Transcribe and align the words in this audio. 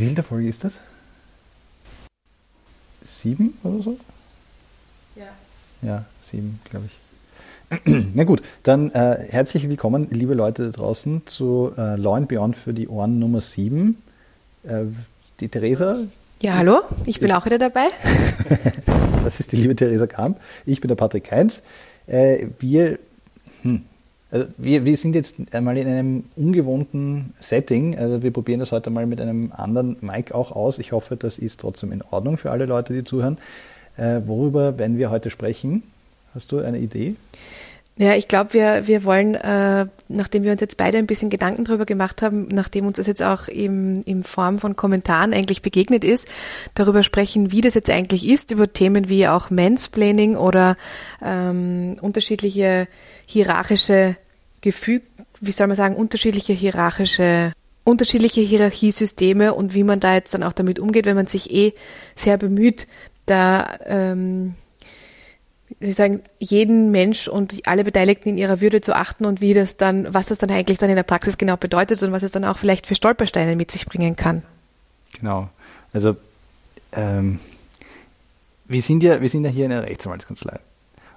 wie 0.00 0.06
viel 0.06 0.14
der 0.14 0.24
Folge 0.24 0.48
ist 0.48 0.64
das? 0.64 0.80
Sieben 3.04 3.58
oder 3.62 3.82
so? 3.82 3.98
Ja. 5.14 5.26
Ja, 5.82 6.04
sieben, 6.22 6.58
glaube 6.64 6.86
ich. 6.86 8.06
Na 8.14 8.24
gut, 8.24 8.40
dann 8.62 8.90
äh, 8.92 9.18
herzlich 9.28 9.68
willkommen, 9.68 10.08
liebe 10.10 10.32
Leute 10.32 10.64
da 10.64 10.70
draußen, 10.70 11.26
zu 11.26 11.72
äh, 11.76 11.96
Law 11.96 12.16
and 12.16 12.28
Beyond 12.28 12.56
für 12.56 12.72
die 12.72 12.88
Ohren 12.88 13.18
Nummer 13.18 13.42
sieben. 13.42 14.00
Äh, 14.62 14.84
die 15.40 15.48
Theresa. 15.48 15.98
Ja, 16.40 16.54
hallo, 16.54 16.80
ich 17.04 17.20
bin 17.20 17.30
auch 17.32 17.44
wieder 17.44 17.58
dabei. 17.58 17.88
das 19.22 19.38
ist 19.38 19.52
die 19.52 19.56
liebe 19.56 19.76
Theresa 19.76 20.06
Kamp. 20.06 20.40
Ich 20.64 20.80
bin 20.80 20.88
der 20.88 20.94
Patrick 20.94 21.30
Heinz. 21.30 21.60
Äh, 22.06 22.46
wir, 22.58 22.98
hm, 23.62 23.84
also 24.30 24.46
wir, 24.58 24.84
wir 24.84 24.96
sind 24.96 25.14
jetzt 25.14 25.36
einmal 25.52 25.76
in 25.76 25.88
einem 25.88 26.24
ungewohnten 26.36 27.34
Setting. 27.40 27.98
Also 27.98 28.22
wir 28.22 28.32
probieren 28.32 28.60
das 28.60 28.70
heute 28.70 28.90
mal 28.90 29.06
mit 29.06 29.20
einem 29.20 29.52
anderen 29.56 29.96
Mic 30.00 30.32
auch 30.32 30.52
aus. 30.52 30.78
Ich 30.78 30.92
hoffe, 30.92 31.16
das 31.16 31.38
ist 31.38 31.60
trotzdem 31.60 31.90
in 31.90 32.02
Ordnung 32.02 32.36
für 32.36 32.50
alle 32.50 32.66
Leute, 32.66 32.92
die 32.92 33.02
zuhören. 33.02 33.38
Äh, 33.96 34.20
worüber 34.26 34.78
werden 34.78 34.98
wir 34.98 35.10
heute 35.10 35.30
sprechen? 35.30 35.82
Hast 36.32 36.52
du 36.52 36.58
eine 36.58 36.78
Idee? 36.78 37.16
Ja, 38.00 38.14
ich 38.14 38.28
glaube, 38.28 38.54
wir, 38.54 38.86
wir 38.86 39.04
wollen, 39.04 39.34
äh, 39.34 39.84
nachdem 40.08 40.42
wir 40.42 40.52
uns 40.52 40.62
jetzt 40.62 40.78
beide 40.78 40.96
ein 40.96 41.06
bisschen 41.06 41.28
Gedanken 41.28 41.64
darüber 41.64 41.84
gemacht 41.84 42.22
haben, 42.22 42.48
nachdem 42.48 42.86
uns 42.86 42.96
das 42.96 43.06
jetzt 43.06 43.22
auch 43.22 43.46
im, 43.46 44.00
in 44.06 44.22
Form 44.22 44.58
von 44.58 44.74
Kommentaren 44.74 45.34
eigentlich 45.34 45.60
begegnet 45.60 46.02
ist, 46.02 46.26
darüber 46.72 47.02
sprechen, 47.02 47.52
wie 47.52 47.60
das 47.60 47.74
jetzt 47.74 47.90
eigentlich 47.90 48.26
ist, 48.26 48.52
über 48.52 48.72
Themen 48.72 49.10
wie 49.10 49.28
auch 49.28 49.50
Mansplaining 49.50 50.36
oder 50.36 50.78
ähm, 51.20 51.98
unterschiedliche 52.00 52.88
hierarchische 53.26 54.16
Gefüge, 54.62 55.04
wie 55.42 55.52
soll 55.52 55.66
man 55.66 55.76
sagen, 55.76 55.94
unterschiedliche 55.94 56.54
hierarchische 56.54 57.52
unterschiedliche 57.84 58.40
Hierarchiesysteme 58.40 59.52
und 59.52 59.74
wie 59.74 59.84
man 59.84 60.00
da 60.00 60.14
jetzt 60.14 60.32
dann 60.32 60.42
auch 60.42 60.52
damit 60.54 60.78
umgeht, 60.78 61.04
wenn 61.04 61.16
man 61.16 61.26
sich 61.26 61.50
eh 61.50 61.74
sehr 62.14 62.38
bemüht, 62.38 62.86
da 63.26 63.78
ähm, 63.84 64.54
wie 65.78 65.92
sagen, 65.92 66.22
jeden 66.38 66.90
Mensch 66.90 67.28
und 67.28 67.66
alle 67.66 67.84
Beteiligten 67.84 68.30
in 68.30 68.38
ihrer 68.38 68.60
Würde 68.60 68.80
zu 68.80 68.94
achten 68.94 69.24
und 69.24 69.40
wie 69.40 69.54
das 69.54 69.76
dann, 69.76 70.12
was 70.12 70.26
das 70.26 70.38
dann 70.38 70.50
eigentlich 70.50 70.78
dann 70.78 70.90
in 70.90 70.96
der 70.96 71.04
Praxis 71.04 71.38
genau 71.38 71.56
bedeutet 71.56 72.02
und 72.02 72.12
was 72.12 72.22
es 72.22 72.32
dann 72.32 72.44
auch 72.44 72.58
vielleicht 72.58 72.86
für 72.86 72.94
Stolpersteine 72.94 73.56
mit 73.56 73.70
sich 73.70 73.86
bringen 73.86 74.16
kann. 74.16 74.42
Genau. 75.18 75.48
Also 75.92 76.16
ähm, 76.92 77.38
wir 78.66 78.82
sind 78.82 79.02
ja, 79.02 79.20
wir 79.20 79.28
sind 79.28 79.44
ja 79.44 79.50
hier 79.50 79.66
in 79.66 79.72
einer 79.72 79.86
Rechtsanwaltskanzlei. 79.86 80.58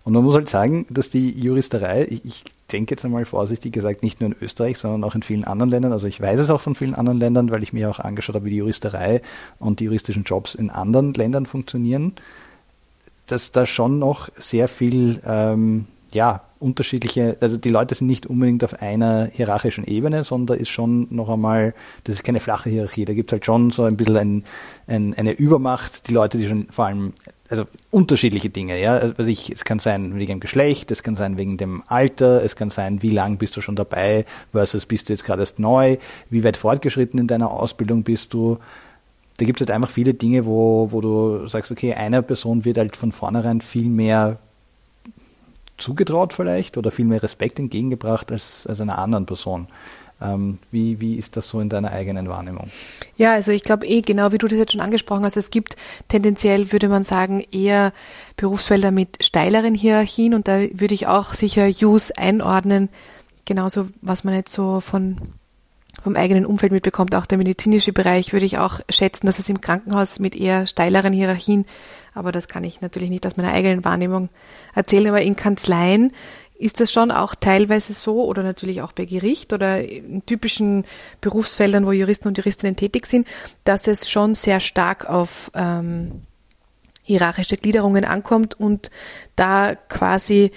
Und 0.04 0.14
man 0.14 0.24
muss 0.24 0.36
halt 0.36 0.50
sagen, 0.50 0.86
dass 0.90 1.09
die 1.09 1.31
Juristerei, 1.31 2.06
ich, 2.09 2.26
ich 2.26 2.44
denke 2.72 2.92
jetzt 2.92 3.06
einmal 3.06 3.24
vorsichtig 3.26 3.72
gesagt, 3.72 4.04
nicht 4.04 4.20
nur 4.20 4.31
in 4.31 4.36
Österreich, 4.42 4.78
sondern 4.78 5.04
auch 5.06 5.16
in 5.16 5.24
vielen 5.24 5.46
anderen 5.46 5.70
Ländern, 5.70 5.94
also 5.94 6.08
ich 6.08 6.20
weiß 6.20 6.40
es 6.40 6.50
auch 6.50 6.59
von 6.59 6.76
vielen 6.76 6.94
anderen 6.94 7.20
Ländern, 7.20 7.52
weil 7.52 7.64
ich 7.64 7.72
mir 7.72 7.90
auch 7.90 8.00
angeschaut 8.00 8.36
habe, 8.36 8.46
wie 8.46 8.50
die 8.50 8.58
Juristerei 8.58 9.22
und 9.59 9.80
die 9.80 9.86
juristischen 9.86 10.24
Jobs 10.24 10.56
in 10.56 10.70
anderen 10.70 11.14
Ländern 11.14 11.46
funktionieren 11.46 12.14
dass 13.27 13.52
da 13.52 13.66
schon 13.66 13.99
noch 13.99 14.29
sehr 14.35 14.67
viel, 14.67 15.21
ähm, 15.25 15.85
ja, 16.11 16.41
unterschiedliche, 16.63 17.35
also 17.41 17.57
die 17.57 17.69
Leute 17.69 17.93
sind 17.93 18.07
nicht 18.07 18.25
unbedingt 18.25 18.63
auf 18.63 18.81
einer 18.81 19.25
hierarchischen 19.25 19.83
Ebene, 19.83 20.23
sondern 20.23 20.57
ist 20.57 20.69
schon 20.69 21.07
noch 21.09 21.29
einmal, 21.29 21.73
das 22.05 22.16
ist 22.16 22.23
keine 22.23 22.39
flache 22.39 22.69
Hierarchie, 22.69 23.03
da 23.03 23.13
gibt 23.13 23.31
es 23.31 23.33
halt 23.33 23.45
schon 23.45 23.71
so 23.71 23.83
ein 23.83 23.97
bisschen 23.97 24.16
ein, 24.16 24.44
ein, 24.88 25.13
eine 25.13 25.33
Übermacht, 25.33 26.07
die 26.07 26.13
Leute, 26.13 26.38
die 26.38 26.47
schon 26.47 26.67
vor 26.69 26.85
allem, 26.85 27.13
also 27.49 27.66
unterschiedliche 27.91 28.49
Dinge, 28.49 28.81
ja, 28.81 28.94
also 28.94 29.23
ich, 29.23 29.51
es 29.51 29.66
kann 29.66 29.79
sein 29.79 30.16
wegen 30.16 30.35
dem 30.35 30.39
Geschlecht, 30.39 30.89
es 30.91 31.03
kann 31.03 31.17
sein 31.17 31.38
wegen 31.38 31.57
dem 31.57 31.83
Alter, 31.88 32.41
es 32.44 32.55
kann 32.55 32.69
sein, 32.69 33.01
wie 33.01 33.09
lang 33.09 33.38
bist 33.38 33.57
du 33.57 33.61
schon 33.61 33.75
dabei 33.75 34.25
versus 34.53 34.85
bist 34.85 35.09
du 35.09 35.13
jetzt 35.13 35.25
gerade 35.25 35.41
erst 35.41 35.59
neu, 35.59 35.97
wie 36.29 36.45
weit 36.45 36.55
fortgeschritten 36.55 37.19
in 37.19 37.28
deiner 37.28 37.51
Ausbildung 37.51 38.03
bist 38.03 38.33
du, 38.33 38.59
da 39.44 39.46
gibt 39.46 39.59
es 39.59 39.68
halt 39.68 39.76
einfach 39.76 39.90
viele 39.90 40.14
Dinge, 40.14 40.46
wo, 40.46 40.88
wo 40.92 41.02
du 41.02 41.48
sagst, 41.50 41.70
okay, 41.70 41.94
einer 41.94 42.22
Person 42.22 42.64
wird 42.64 42.78
halt 42.78 42.96
von 42.96 43.12
vornherein 43.12 43.59
viel 43.59 43.90
mehr 43.90 44.40
zugetraut 45.78 46.31
vielleicht 46.31 46.78
oder 46.78 46.92
viel 46.92 47.04
mehr 47.04 47.22
Respekt 47.22 47.59
entgegengebracht 47.59 48.31
als, 48.31 48.66
als 48.66 48.80
einer 48.80 49.00
anderen 49.00 49.26
Person. 49.26 49.68
Ähm, 50.22 50.59
wie, 50.72 51.02
wie 51.02 51.16
ist 51.16 51.36
das 51.36 51.50
so 51.50 51.59
in 51.59 51.68
deiner 51.68 51.92
eigenen 51.92 52.30
Wahrnehmung? 52.30 52.70
Ja, 53.18 53.34
also 53.34 53.52
ich 53.52 53.64
glaube 53.64 53.86
eh, 53.86 54.00
genau 54.00 54.31
wie 54.31 54.38
du 54.38 54.48
das 54.48 54.58
jetzt 54.58 54.72
schon 54.72 54.80
angesprochen 54.80 55.26
hast, 55.26 55.36
es 55.36 55.50
gibt 55.50 55.75
tendenziell, 56.08 56.72
würde 56.72 56.88
man 56.88 57.04
sagen, 57.04 57.46
eher 57.52 57.92
Berufsfelder 58.38 58.92
mit 58.92 59.25
steileren 59.25 59.75
Hierarchien 59.75 60.36
und 60.36 60.48
da 60.48 60.62
würde 60.72 60.94
ich 60.94 61.08
auch 61.08 61.34
sicher 61.34 61.68
Use 61.68 62.18
einordnen, 62.18 62.88
genauso 63.44 63.90
was 64.02 64.24
man 64.24 64.36
jetzt 64.36 64.54
so 64.54 64.80
von 64.80 65.18
vom 66.02 66.16
eigenen 66.16 66.46
Umfeld 66.46 66.72
mitbekommt, 66.72 67.16
auch 67.16 67.26
der 67.26 67.38
medizinische 67.38 67.94
Bereich, 67.94 68.34
würde 68.34 68.46
ich 68.46 68.58
auch 68.58 68.80
schätzen, 68.90 69.28
dass 69.28 69.40
es 69.40 69.50
im 69.50 69.62
Krankenhaus 69.62 70.20
mit 70.20 70.36
eher 70.36 70.68
steileren 70.68 71.14
Hierarchien, 71.14 71.66
aber 72.14 72.31
das 72.31 72.48
kann 72.48 72.64
ich 72.64 72.81
natürlich 72.81 73.09
nicht 73.09 73.26
aus 73.28 73.38
meiner 73.38 73.54
eigenen 73.54 73.86
Wahrnehmung 73.86 74.30
erzählen, 74.74 75.08
aber 75.08 75.22
in 75.22 75.36
Kanzleien 75.36 76.12
ist 76.56 76.80
das 76.80 76.92
schon 76.92 77.12
auch 77.12 77.36
teilweise 77.36 77.94
so 77.94 78.24
oder 78.24 78.44
natürlich 78.44 78.81
auch 78.81 78.92
bei 78.92 79.06
Gericht 79.06 79.54
oder 79.54 79.84
in 79.84 80.26
typischen 80.26 80.86
Berufsfeldern, 81.20 81.86
wo 81.86 81.92
Juristen 81.92 82.28
und 82.28 82.38
Juristinnen 82.38 82.75
tätig 82.75 83.06
sind, 83.06 83.28
dass 83.64 83.88
es 83.88 84.10
schon 84.10 84.36
sehr 84.36 84.60
stark 84.60 85.10
auf 85.10 85.52
ähm, 85.56 86.22
hierarchische 87.02 87.58
Gliederungen 87.58 88.06
ankommt 88.06 88.60
und 88.60 88.92
da 89.36 89.75
quasi 89.75 90.52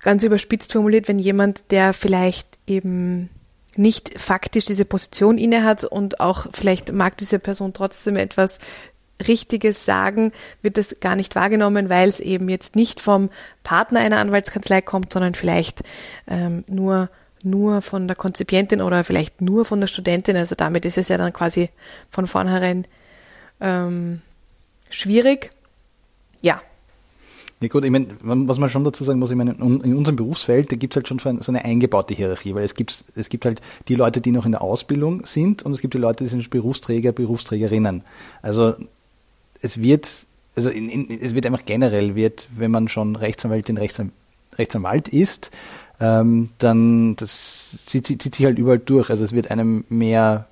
ganz 0.00 0.22
überspitzt 0.22 0.72
formuliert, 0.72 1.08
wenn 1.08 1.18
jemand, 1.18 1.72
der 1.72 1.92
vielleicht 1.92 2.58
eben 2.66 3.30
nicht 3.76 4.18
faktisch 4.18 4.64
diese 4.64 4.84
Position 4.84 5.38
innehat 5.38 5.84
und 5.84 6.20
auch 6.20 6.46
vielleicht 6.52 6.92
mag 6.92 7.16
diese 7.16 7.38
Person 7.38 7.72
trotzdem 7.72 8.16
etwas 8.16 8.58
Richtiges 9.26 9.84
sagen, 9.84 10.32
wird 10.62 10.76
das 10.76 10.96
gar 11.00 11.14
nicht 11.14 11.34
wahrgenommen, 11.34 11.88
weil 11.88 12.08
es 12.08 12.20
eben 12.20 12.48
jetzt 12.48 12.74
nicht 12.74 13.00
vom 13.00 13.30
Partner 13.62 14.00
einer 14.00 14.18
Anwaltskanzlei 14.18 14.80
kommt, 14.80 15.12
sondern 15.12 15.34
vielleicht 15.34 15.82
ähm, 16.26 16.64
nur 16.66 17.10
nur 17.42 17.80
von 17.80 18.06
der 18.06 18.16
Konzipientin 18.16 18.82
oder 18.82 19.02
vielleicht 19.02 19.40
nur 19.40 19.64
von 19.64 19.80
der 19.80 19.86
Studentin. 19.86 20.36
Also 20.36 20.54
damit 20.54 20.84
ist 20.84 20.98
es 20.98 21.08
ja 21.08 21.16
dann 21.16 21.32
quasi 21.32 21.70
von 22.10 22.26
vornherein 22.26 22.86
ähm, 23.62 24.20
schwierig. 24.90 25.50
Ja, 26.42 26.60
ja 27.60 27.68
gut, 27.68 27.84
ich 27.84 27.90
meine, 27.90 28.06
was 28.22 28.58
man 28.58 28.70
schon 28.70 28.84
dazu 28.84 29.04
sagen 29.04 29.18
muss, 29.18 29.30
ich 29.30 29.36
meine, 29.36 29.52
in 29.52 29.94
unserem 29.96 30.16
Berufsfeld, 30.16 30.72
da 30.72 30.76
gibt 30.76 30.94
es 30.94 30.96
halt 30.96 31.08
schon 31.08 31.18
so 31.40 31.52
eine 31.52 31.64
eingebaute 31.64 32.14
Hierarchie, 32.14 32.54
weil 32.54 32.64
es 32.64 32.74
gibt, 32.74 33.04
es 33.14 33.28
gibt 33.28 33.44
halt 33.44 33.60
die 33.88 33.96
Leute, 33.96 34.22
die 34.22 34.32
noch 34.32 34.46
in 34.46 34.52
der 34.52 34.62
Ausbildung 34.62 35.26
sind 35.26 35.62
und 35.62 35.72
es 35.74 35.82
gibt 35.82 35.92
die 35.92 35.98
Leute, 35.98 36.24
die 36.24 36.30
sind 36.30 36.48
Berufsträger, 36.48 37.12
Berufsträgerinnen. 37.12 38.02
Also 38.40 38.74
es 39.60 39.82
wird, 39.82 40.24
also 40.56 40.70
in, 40.70 40.88
in, 40.88 41.10
es 41.10 41.34
wird 41.34 41.44
einfach 41.44 41.66
generell, 41.66 42.14
wird, 42.14 42.48
wenn 42.56 42.70
man 42.70 42.88
schon 42.88 43.14
Rechtsanwältin, 43.14 43.76
Rechtsanwalt, 43.76 44.14
Rechtsanwalt 44.56 45.08
ist, 45.08 45.50
ähm, 46.00 46.48
dann 46.58 47.14
das 47.16 47.78
zieht, 47.84 48.06
zieht 48.06 48.34
sich 48.34 48.44
halt 48.46 48.58
überall 48.58 48.78
durch. 48.78 49.10
Also 49.10 49.24
es 49.24 49.32
wird 49.32 49.50
einem 49.50 49.84
mehr 49.88 50.48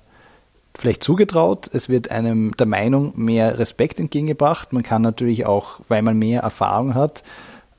vielleicht 0.79 1.03
zugetraut, 1.03 1.69
es 1.73 1.89
wird 1.89 2.09
einem 2.09 2.55
der 2.57 2.65
Meinung 2.65 3.13
mehr 3.15 3.59
Respekt 3.59 3.99
entgegengebracht. 3.99 4.73
Man 4.73 4.83
kann 4.83 5.01
natürlich 5.01 5.45
auch, 5.45 5.81
weil 5.87 6.01
man 6.01 6.17
mehr 6.17 6.41
Erfahrung 6.41 6.95
hat, 6.95 7.23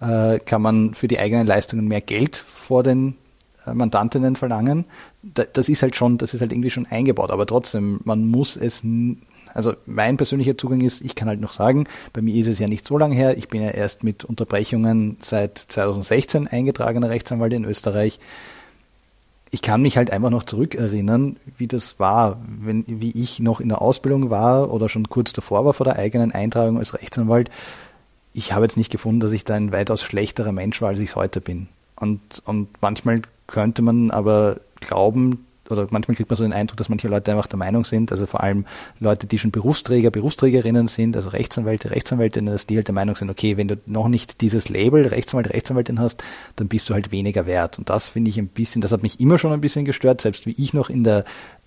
äh, 0.01 0.39
kann 0.39 0.63
man 0.63 0.95
für 0.95 1.09
die 1.09 1.19
eigenen 1.19 1.47
Leistungen 1.47 1.89
mehr 1.89 2.03
Geld 2.03 2.37
vor 2.37 2.83
den 2.83 3.17
äh, 3.67 3.73
Mandantinnen 3.73 4.37
verlangen. 4.37 4.85
Das 5.23 5.69
ist 5.69 5.83
halt 5.83 5.97
schon, 5.97 6.19
das 6.19 6.35
ist 6.35 6.41
halt 6.41 6.53
irgendwie 6.53 6.71
schon 6.71 6.87
eingebaut, 6.87 7.31
aber 7.31 7.47
trotzdem, 7.47 8.01
man 8.05 8.27
muss 8.27 8.57
es, 8.57 8.83
also 9.53 9.75
mein 9.85 10.17
persönlicher 10.17 10.57
Zugang 10.57 10.81
ist, 10.81 11.03
ich 11.03 11.15
kann 11.15 11.29
halt 11.29 11.41
noch 11.41 11.53
sagen, 11.53 11.85
bei 12.13 12.23
mir 12.23 12.35
ist 12.35 12.49
es 12.49 12.59
ja 12.59 12.69
nicht 12.69 12.87
so 12.87 12.97
lange 12.97 13.15
her, 13.15 13.37
ich 13.37 13.49
bin 13.49 13.63
ja 13.63 13.71
erst 13.71 14.03
mit 14.03 14.25
Unterbrechungen 14.25 15.17
seit 15.21 15.59
2016 15.59 16.49
eingetragener 16.49 17.11
Rechtsanwalt 17.11 17.53
in 17.53 17.65
Österreich 17.65 18.19
ich 19.51 19.63
kann 19.63 19.83
mich 19.83 19.97
halt 19.97 20.13
einfach 20.13 20.31
noch 20.31 20.45
zurückerinnern, 20.45 21.37
wie 21.59 21.67
das 21.67 21.99
war, 21.99 22.41
wenn, 22.47 22.85
wie 22.87 23.11
ich 23.11 23.41
noch 23.41 23.61
in 23.61 23.69
der 23.69 23.83
Ausbildung 23.83 24.31
war 24.31 24.73
oder 24.73 24.89
schon 24.89 25.09
kurz 25.09 25.33
davor 25.33 25.65
war 25.65 25.75
vor 25.75 25.85
der 25.85 25.97
eigenen 25.97 26.33
Eintragung 26.33 26.79
als 26.79 26.95
Rechtsanwalt. 26.95 27.51
Ich 28.33 28.53
habe 28.53 28.65
jetzt 28.65 28.77
nicht 28.77 28.93
gefunden, 28.93 29.21
dass 29.21 29.33
ich 29.33 29.45
da 29.45 29.55
ein 29.55 29.73
weitaus 29.73 30.03
schlechterer 30.03 30.53
Mensch 30.53 30.81
war, 30.81 30.91
als 30.91 31.01
ich 31.01 31.11
es 31.11 31.17
heute 31.17 31.41
bin. 31.41 31.69
Und, 31.97 32.21
und 32.45 32.69
manchmal 32.81 33.23
könnte 33.49 33.83
man 33.83 34.13
aber 34.13 34.61
glauben, 34.81 35.47
oder 35.71 35.87
manchmal 35.91 36.17
kriegt 36.17 36.31
man 36.31 36.37
so 36.37 36.43
den 36.45 36.53
Eindruck, 36.53 36.77
dass 36.77 36.89
manche 36.89 37.09
Leute 37.09 37.31
einfach 37.33 37.47
der 37.47 37.59
Meinung 37.59 37.85
sind, 37.85 38.13
also 38.13 38.27
vor 38.27 38.43
allem 38.43 38.67
Leute, 38.99 39.27
die 39.27 39.39
schon 39.39 39.51
Berufsträger, 39.51 40.11
Berufsträgerinnen 40.11 40.89
sind, 40.89 41.17
also 41.17 41.31
Rechtsanwälte, 41.31 41.91
Rechtsanwältinnen, 41.91 42.53
dass 42.53 42.67
die 42.67 42.77
halt 42.77 42.89
der 42.89 42.95
Meinung 42.95 43.17
sind, 43.17 43.31
okay, 43.31 43.57
wenn 43.57 43.69
du 43.69 43.77
noch 43.87 44.09
nicht 44.09 44.41
dieses 44.41 44.69
Label 44.69 45.07
Rechtsanwalt, 45.07 45.53
Rechtsanwältin 45.53 46.01
hast, 46.01 46.23
dann 46.57 46.69
bist 46.69 46.89
du 46.89 46.95
halt 46.95 47.13
weniger 47.13 47.47
wert. 47.47 47.79
Und 47.79 47.91
das 47.91 48.11
finde 48.11 48.31
ich 48.31 48.39
ein 48.39 48.49
bisschen, 48.49 48.83
das 48.83 48.93
hat 48.93 49.03
mich 49.03 49.21
immer 49.21 49.39
schon 49.39 49.53
ein 49.53 49.61
bisschen 49.61 49.85
gestört, 49.85 50.21
selbst 50.21 50.47
wie 50.47 50.55
ich 50.57 50.75
noch 50.75 50.91
in 50.91 51.05
der 51.05 51.25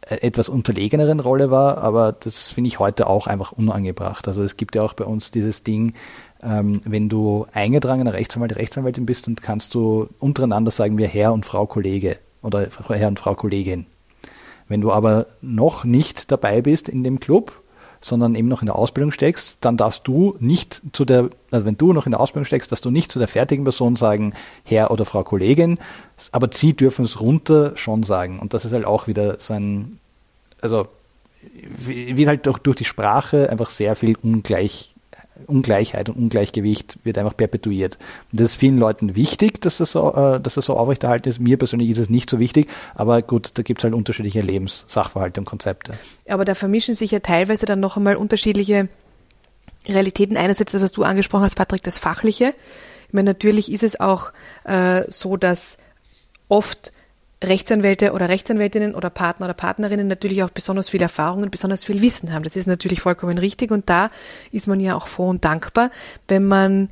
äh, 0.09 0.15
etwas 0.17 0.49
unterlegeneren 0.49 1.19
Rolle 1.19 1.51
war, 1.51 1.77
aber 1.77 2.11
das 2.11 2.49
finde 2.49 2.67
ich 2.67 2.79
heute 2.79 3.07
auch 3.07 3.27
einfach 3.27 3.51
unangebracht. 3.51 4.27
Also 4.27 4.43
es 4.43 4.57
gibt 4.57 4.75
ja 4.75 4.81
auch 4.81 4.93
bei 4.93 5.05
uns 5.05 5.31
dieses 5.31 5.63
Ding, 5.63 5.93
ähm, 6.41 6.81
wenn 6.83 7.09
du 7.09 7.45
eingetragener 7.53 8.13
Rechtsanwalt, 8.13 8.55
Rechtsanwältin 8.55 9.05
bist, 9.05 9.27
dann 9.27 9.35
kannst 9.35 9.73
du 9.75 10.09
untereinander 10.19 10.71
sagen 10.71 10.97
wir 10.97 11.07
Herr 11.07 11.33
und 11.33 11.45
Frau 11.45 11.65
Kollege 11.65 12.17
oder 12.41 12.67
Herr 12.89 13.07
und 13.07 13.19
Frau 13.19 13.35
Kollegin 13.35 13.85
Wenn 14.73 14.81
du 14.81 14.91
aber 14.91 15.27
noch 15.39 15.83
nicht 15.83 16.31
dabei 16.31 16.63
bist 16.63 16.89
in 16.89 17.03
dem 17.03 17.19
Club, 17.19 17.61
sondern 18.01 18.33
eben 18.33 18.47
noch 18.47 18.63
in 18.63 18.65
der 18.65 18.75
Ausbildung 18.75 19.11
steckst, 19.11 19.57
dann 19.61 19.77
darfst 19.77 20.07
du 20.07 20.35
nicht 20.39 20.81
zu 20.93 21.05
der, 21.05 21.29
also 21.51 21.67
wenn 21.67 21.77
du 21.77 21.93
noch 21.93 22.07
in 22.07 22.11
der 22.11 22.19
Ausbildung 22.19 22.45
steckst, 22.45 22.71
dass 22.71 22.81
du 22.81 22.89
nicht 22.89 23.11
zu 23.11 23.19
der 23.19 23.27
fertigen 23.27 23.65
Person 23.65 23.95
sagen, 23.95 24.33
Herr 24.63 24.89
oder 24.89 25.05
Frau 25.05 25.23
Kollegin, 25.23 25.77
aber 26.31 26.49
sie 26.51 26.73
dürfen 26.73 27.05
es 27.05 27.21
runter 27.21 27.73
schon 27.77 28.01
sagen. 28.01 28.39
Und 28.39 28.55
das 28.55 28.65
ist 28.65 28.73
halt 28.73 28.85
auch 28.85 29.05
wieder 29.05 29.39
so 29.39 29.53
ein, 29.53 29.99
also 30.59 30.87
wie 31.77 32.27
halt 32.27 32.47
durch, 32.47 32.57
durch 32.57 32.77
die 32.77 32.83
Sprache 32.83 33.51
einfach 33.51 33.69
sehr 33.69 33.95
viel 33.95 34.17
ungleich 34.23 34.92
Ungleichheit 35.47 36.09
und 36.09 36.15
Ungleichgewicht 36.15 36.99
wird 37.03 37.17
einfach 37.17 37.35
perpetuiert. 37.35 37.97
Und 38.31 38.39
das 38.39 38.51
ist 38.51 38.55
vielen 38.55 38.77
Leuten 38.77 39.15
wichtig, 39.15 39.61
dass 39.61 39.77
das 39.77 39.91
so, 39.91 40.13
äh, 40.13 40.39
dass 40.39 40.55
das 40.55 40.65
so 40.65 40.75
aufrechterhalten 40.75 41.29
ist. 41.29 41.39
Mir 41.39 41.57
persönlich 41.57 41.89
ist 41.89 41.97
es 41.97 42.09
nicht 42.09 42.29
so 42.29 42.39
wichtig, 42.39 42.69
aber 42.95 43.21
gut, 43.21 43.51
da 43.55 43.63
gibt 43.63 43.81
es 43.81 43.83
halt 43.83 43.93
unterschiedliche 43.93 44.41
Lebenssachverhalte 44.41 45.41
und 45.41 45.45
Konzepte. 45.45 45.93
Aber 46.27 46.45
da 46.45 46.55
vermischen 46.55 46.95
sich 46.95 47.11
ja 47.11 47.19
teilweise 47.19 47.65
dann 47.65 47.79
noch 47.79 47.97
einmal 47.97 48.15
unterschiedliche 48.15 48.89
Realitäten. 49.87 50.37
Einerseits, 50.37 50.73
was 50.73 50.91
du 50.91 51.03
angesprochen 51.03 51.43
hast, 51.43 51.55
Patrick, 51.55 51.83
das 51.83 51.97
Fachliche. 51.97 52.53
Ich 53.07 53.13
meine, 53.13 53.31
natürlich 53.31 53.71
ist 53.71 53.83
es 53.83 53.99
auch 53.99 54.31
äh, 54.63 55.03
so, 55.07 55.37
dass 55.37 55.77
oft 56.47 56.91
Rechtsanwälte 57.43 58.13
oder 58.13 58.29
Rechtsanwältinnen 58.29 58.95
oder 58.95 59.09
Partner 59.09 59.47
oder 59.47 59.53
Partnerinnen 59.53 60.07
natürlich 60.07 60.43
auch 60.43 60.49
besonders 60.49 60.89
viel 60.89 61.01
Erfahrung 61.01 61.43
und 61.43 61.51
besonders 61.51 61.83
viel 61.83 62.01
Wissen 62.01 62.33
haben. 62.33 62.43
Das 62.43 62.55
ist 62.55 62.67
natürlich 62.67 63.01
vollkommen 63.01 63.37
richtig 63.37 63.71
und 63.71 63.89
da 63.89 64.09
ist 64.51 64.67
man 64.67 64.79
ja 64.79 64.95
auch 64.95 65.07
froh 65.07 65.29
und 65.29 65.45
dankbar, 65.45 65.91
wenn 66.27 66.45
man 66.45 66.89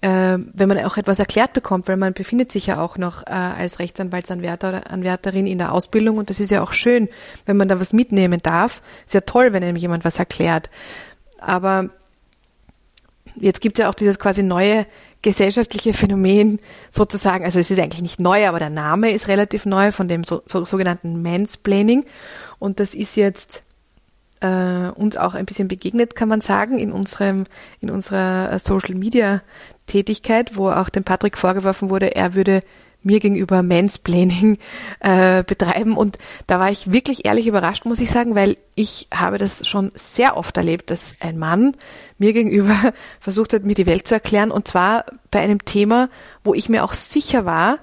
äh, 0.00 0.38
wenn 0.52 0.68
man 0.68 0.78
auch 0.84 0.96
etwas 0.96 1.18
erklärt 1.18 1.52
bekommt, 1.52 1.88
weil 1.88 1.96
man 1.96 2.12
befindet 2.12 2.52
sich 2.52 2.66
ja 2.66 2.80
auch 2.80 2.98
noch 2.98 3.26
äh, 3.26 3.30
als 3.30 3.80
Rechtsanwaltsanwärter 3.80 4.68
oder 4.68 4.90
Anwärterin 4.90 5.46
in 5.46 5.58
der 5.58 5.72
Ausbildung 5.72 6.18
und 6.18 6.30
das 6.30 6.40
ist 6.40 6.50
ja 6.50 6.62
auch 6.62 6.72
schön, 6.72 7.08
wenn 7.46 7.56
man 7.56 7.68
da 7.68 7.80
was 7.80 7.92
mitnehmen 7.92 8.38
darf. 8.42 8.80
Ist 9.06 9.14
ja 9.14 9.22
toll, 9.22 9.52
wenn 9.52 9.64
einem 9.64 9.76
jemand 9.76 10.04
was 10.04 10.18
erklärt. 10.18 10.70
Aber 11.40 11.90
jetzt 13.36 13.60
gibt 13.60 13.78
es 13.78 13.82
ja 13.82 13.90
auch 13.90 13.94
dieses 13.94 14.18
quasi 14.18 14.42
neue 14.42 14.86
gesellschaftliche 15.28 15.92
Phänomen 15.92 16.58
sozusagen, 16.90 17.44
also 17.44 17.58
es 17.58 17.70
ist 17.70 17.78
eigentlich 17.78 18.00
nicht 18.00 18.18
neu, 18.18 18.48
aber 18.48 18.58
der 18.58 18.70
Name 18.70 19.10
ist 19.10 19.28
relativ 19.28 19.66
neu 19.66 19.92
von 19.92 20.08
dem 20.08 20.24
so, 20.24 20.40
so, 20.46 20.64
sogenannten 20.64 21.20
Mansplaining. 21.20 22.06
Und 22.58 22.80
das 22.80 22.94
ist 22.94 23.14
jetzt 23.14 23.62
äh, 24.40 24.88
uns 24.88 25.18
auch 25.18 25.34
ein 25.34 25.44
bisschen 25.44 25.68
begegnet, 25.68 26.14
kann 26.14 26.30
man 26.30 26.40
sagen, 26.40 26.78
in 26.78 26.92
unserem 26.92 27.44
in 27.80 27.90
unserer 27.90 28.52
äh, 28.52 28.58
Social 28.58 28.94
Media 28.94 29.42
Tätigkeit, 29.86 30.56
wo 30.56 30.70
auch 30.70 30.88
dem 30.88 31.04
Patrick 31.04 31.36
vorgeworfen 31.36 31.90
wurde, 31.90 32.16
er 32.16 32.32
würde 32.34 32.60
mir 33.02 33.20
gegenüber 33.20 33.62
Mansplaining 33.62 34.58
äh, 35.00 35.42
betreiben. 35.44 35.96
Und 35.96 36.18
da 36.46 36.60
war 36.60 36.70
ich 36.70 36.92
wirklich 36.92 37.24
ehrlich 37.24 37.46
überrascht, 37.46 37.84
muss 37.84 38.00
ich 38.00 38.10
sagen, 38.10 38.34
weil 38.34 38.56
ich 38.74 39.08
habe 39.12 39.38
das 39.38 39.66
schon 39.66 39.92
sehr 39.94 40.36
oft 40.36 40.56
erlebt, 40.56 40.90
dass 40.90 41.16
ein 41.20 41.38
Mann 41.38 41.76
mir 42.18 42.32
gegenüber 42.32 42.92
versucht 43.20 43.52
hat, 43.52 43.64
mir 43.64 43.74
die 43.74 43.86
Welt 43.86 44.06
zu 44.06 44.14
erklären. 44.14 44.50
Und 44.50 44.68
zwar 44.68 45.04
bei 45.30 45.40
einem 45.40 45.64
Thema, 45.64 46.08
wo 46.44 46.54
ich 46.54 46.68
mir 46.68 46.84
auch 46.84 46.94
sicher 46.94 47.44
war, 47.44 47.78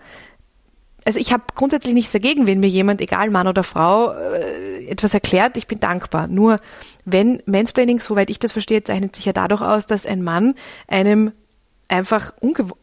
also 1.06 1.20
ich 1.20 1.32
habe 1.32 1.44
grundsätzlich 1.54 1.94
nichts 1.94 2.12
dagegen, 2.12 2.48
wenn 2.48 2.60
mir 2.60 2.68
jemand, 2.68 3.00
egal 3.00 3.30
Mann 3.30 3.48
oder 3.48 3.62
Frau, 3.62 4.12
äh, 4.12 4.88
etwas 4.88 5.14
erklärt, 5.14 5.56
ich 5.56 5.68
bin 5.68 5.80
dankbar. 5.80 6.28
Nur 6.28 6.60
wenn 7.06 7.44
Mansplaining, 7.46 8.00
soweit 8.00 8.32
ich 8.32 8.40
das 8.40 8.54
verstehe, 8.54 8.84
zeichnet 8.84 9.16
sich 9.16 9.26
ja 9.26 9.34
dadurch 9.34 9.62
aus, 9.62 9.86
dass 9.86 10.08
ein 10.08 10.24
Mann 10.24 10.56
einem 10.88 11.32
einfach, 11.88 12.34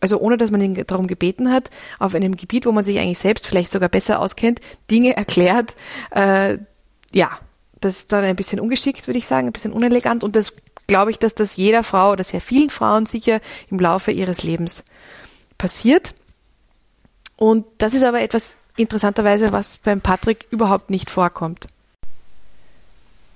also 0.00 0.18
ohne 0.18 0.36
dass 0.36 0.50
man 0.50 0.60
ihn 0.60 0.74
darum 0.86 1.06
gebeten 1.06 1.50
hat, 1.50 1.70
auf 1.98 2.14
einem 2.14 2.36
Gebiet, 2.36 2.66
wo 2.66 2.72
man 2.72 2.84
sich 2.84 2.98
eigentlich 2.98 3.18
selbst 3.18 3.46
vielleicht 3.46 3.72
sogar 3.72 3.88
besser 3.88 4.20
auskennt, 4.20 4.60
Dinge 4.90 5.16
erklärt. 5.16 5.74
Äh, 6.10 6.58
ja, 7.12 7.38
das 7.80 7.98
ist 7.98 8.12
dann 8.12 8.24
ein 8.24 8.36
bisschen 8.36 8.60
ungeschickt, 8.60 9.06
würde 9.06 9.18
ich 9.18 9.26
sagen, 9.26 9.48
ein 9.48 9.52
bisschen 9.52 9.72
unelegant. 9.72 10.24
Und 10.24 10.36
das 10.36 10.52
glaube 10.86 11.10
ich, 11.10 11.18
dass 11.18 11.34
das 11.34 11.56
jeder 11.56 11.82
Frau 11.82 12.12
oder 12.12 12.24
sehr 12.24 12.40
vielen 12.40 12.70
Frauen 12.70 13.06
sicher 13.06 13.40
im 13.70 13.78
Laufe 13.78 14.12
ihres 14.12 14.42
Lebens 14.42 14.84
passiert. 15.58 16.14
Und 17.36 17.66
das 17.78 17.94
ist 17.94 18.04
aber 18.04 18.20
etwas 18.20 18.56
interessanterweise, 18.76 19.52
was 19.52 19.78
beim 19.78 20.00
Patrick 20.00 20.46
überhaupt 20.50 20.90
nicht 20.90 21.10
vorkommt. 21.10 21.66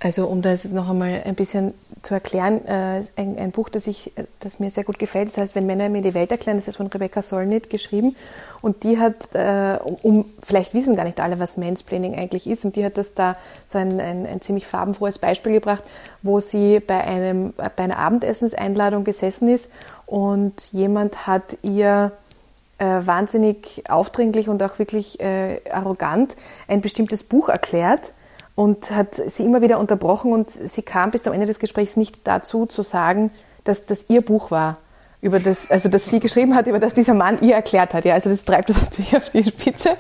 Also 0.07 0.29
um 0.29 0.41
das 0.41 0.63
jetzt 0.63 0.73
noch 0.73 0.89
einmal 0.89 1.21
ein 1.25 1.35
bisschen 1.35 1.75
zu 2.03 2.15
erklären, 2.15 2.65
äh, 2.65 3.03
ein, 3.17 3.37
ein, 3.41 3.51
Buch, 3.51 3.69
das, 3.69 3.89
ich, 3.89 4.13
das 4.39 4.61
mir 4.61 4.71
sehr 4.71 4.85
gut 4.85 5.01
gefällt, 5.01 5.27
das 5.27 5.37
heißt, 5.37 5.57
wenn 5.57 5.67
Männer 5.67 5.89
mir 5.89 6.01
die 6.01 6.15
Welt 6.15 6.31
erklären, 6.31 6.59
das 6.59 6.69
ist 6.69 6.77
von 6.77 6.87
Rebecca 6.87 7.23
Solnit 7.23 7.71
geschrieben. 7.71 8.15
Und 8.63 8.85
die 8.85 9.01
hat, 9.01 9.35
äh, 9.35 9.81
um, 10.05 10.25
vielleicht 10.45 10.75
wissen 10.75 10.95
gar 10.95 11.03
nicht 11.03 11.19
alle, 11.19 11.41
was 11.41 11.57
Mansplaining 11.57 12.15
eigentlich 12.15 12.47
ist 12.49 12.65
und 12.65 12.77
die 12.77 12.85
hat 12.85 12.99
das 12.99 13.15
da 13.15 13.37
so 13.67 13.79
ein, 13.79 13.99
ein, 13.99 14.27
ein 14.27 14.41
ziemlich 14.41 14.69
farbenfrohes 14.69 15.19
Beispiel 15.19 15.55
gebracht, 15.55 15.83
wo 16.23 16.39
sie 16.39 16.79
bei, 16.79 17.03
einem, 17.03 17.53
bei 17.57 17.83
einer 17.83 17.99
Abendessenseinladung 17.99 19.03
gesessen 19.03 19.49
ist 19.49 19.69
und 20.07 20.69
jemand 20.71 21.27
hat 21.27 21.57
ihr 21.63 22.13
äh, 22.79 22.85
wahnsinnig 22.85 23.83
aufdringlich 23.89 24.49
und 24.49 24.63
auch 24.63 24.79
wirklich 24.79 25.19
äh, 25.19 25.63
arrogant 25.69 26.37
ein 26.69 26.81
bestimmtes 26.81 27.25
Buch 27.25 27.49
erklärt 27.49 28.13
und 28.57 28.91
hat 28.91 29.15
sie 29.15 29.45
immer 29.45 29.61
wieder 29.61 29.79
unterbrochen 29.79 30.33
und 30.33 30.51
sie 30.51 30.83
kam 30.83 31.13
bis 31.13 31.23
zum 31.23 31.33
Ende 31.33 31.47
des 31.47 31.61
Gesprächs 31.61 31.97
nicht 31.97 32.27
dazu 32.27 32.67
zu 32.67 32.83
sagen, 32.83 33.31
dass 33.63 33.87
das 33.87 34.09
ihr 34.09 34.23
Buch 34.23 34.51
war, 34.51 34.79
über 35.21 35.39
das, 35.39 35.71
also 35.71 35.89
das 35.89 36.09
sie 36.09 36.21
geschrieben 36.21 36.55
hat, 36.55 36.67
über 36.67 36.81
das 36.81 36.95
dieser 36.95 37.15
Mann 37.15 37.39
ihr 37.43 37.55
erklärt 37.55 37.95
hat. 37.95 38.05
Ja, 38.05 38.15
also 38.15 38.31
das 38.31 38.45
treibt 38.45 38.71
das 38.71 38.81
natürlich 38.83 39.17
auf 39.17 39.31
die 39.31 39.45
Spitze. 39.45 39.97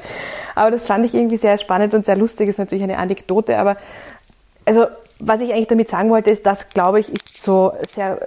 Aber 0.54 0.70
das 0.70 0.86
fand 0.86 1.04
ich 1.04 1.14
irgendwie 1.14 1.36
sehr 1.36 1.58
spannend 1.58 1.94
und 1.94 2.06
sehr 2.06 2.16
lustig. 2.16 2.48
Ist 2.48 2.58
natürlich 2.58 2.82
eine 2.82 2.98
Anekdote, 2.98 3.58
aber 3.58 3.76
also 4.64 4.86
was 5.18 5.40
ich 5.40 5.52
eigentlich 5.52 5.68
damit 5.68 5.88
sagen 5.88 6.10
wollte, 6.10 6.30
ist, 6.30 6.44
das, 6.44 6.68
glaube 6.68 7.00
ich, 7.00 7.10
ist 7.10 7.42
so 7.42 7.72
sehr 7.88 8.18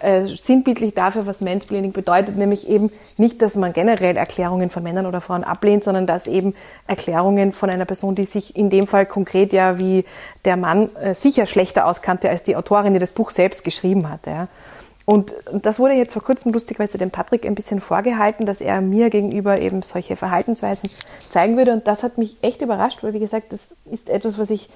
äh, 0.00 0.24
sinnbildlich 0.24 0.94
dafür, 0.94 1.26
was 1.26 1.42
Mansplaining 1.42 1.92
bedeutet, 1.92 2.36
nämlich 2.36 2.68
eben 2.68 2.90
nicht, 3.18 3.42
dass 3.42 3.54
man 3.54 3.74
generell 3.74 4.16
Erklärungen 4.16 4.70
von 4.70 4.82
Männern 4.82 5.04
oder 5.04 5.20
Frauen 5.20 5.44
ablehnt, 5.44 5.84
sondern 5.84 6.06
dass 6.06 6.26
eben 6.26 6.54
Erklärungen 6.86 7.52
von 7.52 7.68
einer 7.68 7.84
Person, 7.84 8.14
die 8.14 8.24
sich 8.24 8.56
in 8.56 8.70
dem 8.70 8.86
Fall 8.86 9.04
konkret 9.04 9.52
ja 9.52 9.78
wie 9.78 10.06
der 10.46 10.56
Mann 10.56 10.94
äh, 10.96 11.14
sicher 11.14 11.44
schlechter 11.44 11.86
auskannte 11.86 12.30
als 12.30 12.42
die 12.44 12.56
Autorin, 12.56 12.94
die 12.94 13.00
das 13.00 13.12
Buch 13.12 13.30
selbst 13.30 13.62
geschrieben 13.62 14.08
hat. 14.08 14.26
Ja. 14.26 14.48
Und 15.04 15.34
das 15.52 15.78
wurde 15.78 15.94
jetzt 15.94 16.12
vor 16.12 16.22
kurzem 16.22 16.52
lustigerweise 16.52 16.98
dem 16.98 17.10
Patrick 17.10 17.46
ein 17.46 17.54
bisschen 17.54 17.80
vorgehalten, 17.80 18.44
dass 18.44 18.60
er 18.60 18.80
mir 18.82 19.08
gegenüber 19.10 19.60
eben 19.60 19.80
solche 19.82 20.16
Verhaltensweisen 20.16 20.90
zeigen 21.30 21.56
würde. 21.56 21.72
Und 21.72 21.86
das 21.86 22.02
hat 22.02 22.18
mich 22.18 22.36
echt 22.42 22.60
überrascht, 22.62 23.02
weil 23.02 23.14
wie 23.14 23.18
gesagt, 23.18 23.54
das 23.54 23.76
ist 23.90 24.10
etwas, 24.10 24.38
was 24.38 24.50
ich 24.50 24.68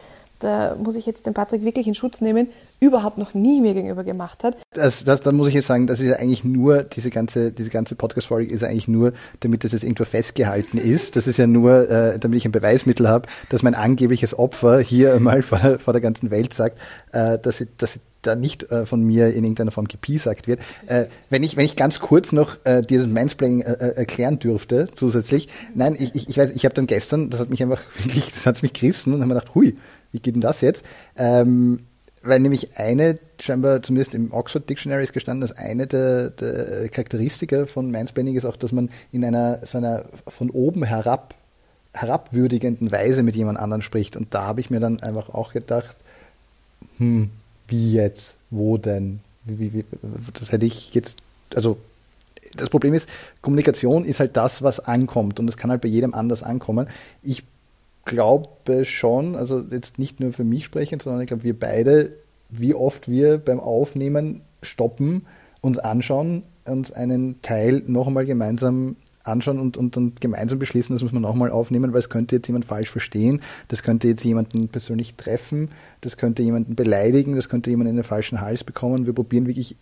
da 0.42 0.76
muss 0.76 0.96
ich 0.96 1.06
jetzt 1.06 1.26
den 1.26 1.34
Patrick 1.34 1.64
wirklich 1.64 1.86
in 1.86 1.94
Schutz 1.94 2.20
nehmen, 2.20 2.48
überhaupt 2.80 3.18
noch 3.18 3.34
nie 3.34 3.60
mir 3.60 3.74
gegenüber 3.74 4.04
gemacht 4.04 4.44
hat. 4.44 4.56
Das, 4.74 5.04
das, 5.04 5.20
dann 5.20 5.36
muss 5.36 5.48
ich 5.48 5.54
jetzt 5.54 5.66
sagen, 5.66 5.86
das 5.86 6.00
ist 6.00 6.08
ja 6.08 6.16
eigentlich 6.16 6.44
nur, 6.44 6.82
diese 6.82 7.10
ganze, 7.10 7.52
diese 7.52 7.70
ganze 7.70 7.94
Podcast-Folge 7.94 8.52
ist 8.52 8.64
eigentlich 8.64 8.88
nur, 8.88 9.12
damit 9.40 9.64
das 9.64 9.72
jetzt 9.72 9.84
irgendwo 9.84 10.04
festgehalten 10.04 10.78
ist. 10.78 11.16
Das 11.16 11.26
ist 11.26 11.36
ja 11.36 11.46
nur, 11.46 11.88
äh, 11.88 12.18
damit 12.18 12.38
ich 12.38 12.44
ein 12.44 12.52
Beweismittel 12.52 13.08
habe, 13.08 13.28
dass 13.48 13.62
mein 13.62 13.74
angebliches 13.74 14.38
Opfer 14.38 14.80
hier 14.80 15.14
einmal 15.14 15.42
vor, 15.42 15.58
vor 15.78 15.92
der 15.92 16.00
ganzen 16.00 16.30
Welt 16.30 16.54
sagt, 16.54 16.78
äh, 17.12 17.38
dass 17.38 17.58
sie, 17.58 17.68
dass 17.76 17.94
sie 17.94 18.00
da 18.22 18.36
nicht 18.36 18.70
äh, 18.70 18.86
von 18.86 19.02
mir 19.02 19.28
in 19.28 19.44
irgendeiner 19.44 19.70
Form 19.70 19.88
gepiesackt 19.88 20.46
wird. 20.46 20.60
Äh, 20.86 21.06
wenn 21.30 21.42
ich 21.42 21.56
wenn 21.56 21.64
ich 21.64 21.76
ganz 21.76 22.00
kurz 22.00 22.32
noch 22.32 22.58
äh, 22.64 22.82
dieses 22.82 23.06
Mansplaining 23.06 23.62
äh, 23.62 23.72
äh, 23.72 23.96
erklären 23.96 24.38
dürfte 24.38 24.88
zusätzlich, 24.94 25.48
nein, 25.74 25.96
ich, 25.98 26.14
ich, 26.14 26.28
ich 26.28 26.38
weiß, 26.38 26.50
ich 26.52 26.64
habe 26.64 26.74
dann 26.74 26.86
gestern, 26.86 27.30
das 27.30 27.40
hat 27.40 27.50
mich 27.50 27.62
einfach 27.62 27.82
wirklich, 27.98 28.32
das 28.32 28.46
hat 28.46 28.62
mich 28.62 28.72
gerissen 28.72 29.12
und 29.12 29.20
habe 29.20 29.28
mir 29.28 29.40
gedacht, 29.40 29.54
hui, 29.54 29.76
wie 30.12 30.20
geht 30.20 30.34
denn 30.34 30.40
das 30.40 30.60
jetzt? 30.60 30.84
Ähm, 31.16 31.80
weil 32.22 32.38
nämlich 32.38 32.76
eine, 32.78 33.18
scheinbar 33.40 33.82
zumindest 33.82 34.14
im 34.14 34.32
Oxford 34.32 34.68
Dictionary 34.68 35.02
ist 35.02 35.12
gestanden, 35.12 35.40
dass 35.40 35.56
eine 35.58 35.88
der, 35.88 36.30
der 36.30 36.88
Charakteristika 36.88 37.66
von 37.66 37.90
Mansplaining 37.90 38.36
ist 38.36 38.44
auch, 38.44 38.56
dass 38.56 38.72
man 38.72 38.90
in 39.10 39.24
einer 39.24 39.60
so 39.66 39.78
einer 39.78 40.04
von 40.28 40.50
oben 40.50 40.84
herab 40.84 41.34
herabwürdigenden 41.94 42.90
Weise 42.90 43.22
mit 43.22 43.36
jemand 43.36 43.58
anderen 43.58 43.82
spricht. 43.82 44.16
Und 44.16 44.32
da 44.32 44.44
habe 44.44 44.60
ich 44.60 44.70
mir 44.70 44.80
dann 44.80 45.00
einfach 45.02 45.28
auch 45.28 45.52
gedacht, 45.52 45.96
hm, 46.96 47.30
wie 47.72 47.94
jetzt? 47.94 48.36
Wo 48.50 48.76
denn? 48.76 49.20
Wie, 49.44 49.72
wie, 49.72 49.84
das 50.34 50.52
hätte 50.52 50.66
ich 50.66 50.94
jetzt, 50.94 51.16
also 51.54 51.78
das 52.54 52.68
Problem 52.68 52.94
ist, 52.94 53.08
Kommunikation 53.40 54.04
ist 54.04 54.20
halt 54.20 54.36
das, 54.36 54.62
was 54.62 54.78
ankommt 54.78 55.40
und 55.40 55.48
es 55.48 55.56
kann 55.56 55.70
halt 55.70 55.80
bei 55.80 55.88
jedem 55.88 56.14
anders 56.14 56.42
ankommen. 56.42 56.88
Ich 57.22 57.44
glaube 58.04 58.84
schon, 58.84 59.36
also 59.36 59.64
jetzt 59.70 59.98
nicht 59.98 60.20
nur 60.20 60.32
für 60.32 60.44
mich 60.44 60.66
sprechen, 60.66 61.00
sondern 61.00 61.22
ich 61.22 61.28
glaube, 61.28 61.44
wir 61.44 61.58
beide, 61.58 62.12
wie 62.50 62.74
oft 62.74 63.08
wir 63.08 63.38
beim 63.38 63.58
Aufnehmen 63.58 64.42
stoppen, 64.62 65.26
uns 65.60 65.78
anschauen, 65.78 66.42
uns 66.66 66.92
einen 66.92 67.40
Teil 67.42 67.82
noch 67.86 68.06
einmal 68.06 68.26
gemeinsam 68.26 68.96
anschauen 69.24 69.58
und, 69.58 69.76
und 69.76 69.96
dann 69.96 70.12
gemeinsam 70.20 70.58
beschließen, 70.58 70.94
das 70.94 71.02
muss 71.02 71.12
man 71.12 71.22
nochmal 71.22 71.50
aufnehmen, 71.50 71.92
weil 71.92 72.00
es 72.00 72.10
könnte 72.10 72.36
jetzt 72.36 72.46
jemand 72.48 72.64
falsch 72.64 72.90
verstehen, 72.90 73.40
das 73.68 73.82
könnte 73.82 74.08
jetzt 74.08 74.24
jemanden 74.24 74.68
persönlich 74.68 75.14
treffen, 75.14 75.70
das 76.00 76.16
könnte 76.16 76.42
jemanden 76.42 76.74
beleidigen, 76.74 77.36
das 77.36 77.48
könnte 77.48 77.70
jemanden 77.70 77.90
in 77.90 77.96
den 77.96 78.04
falschen 78.04 78.40
Hals 78.40 78.64
bekommen. 78.64 79.06
Wir 79.06 79.12
probieren 79.12 79.46
wirklich 79.46 79.76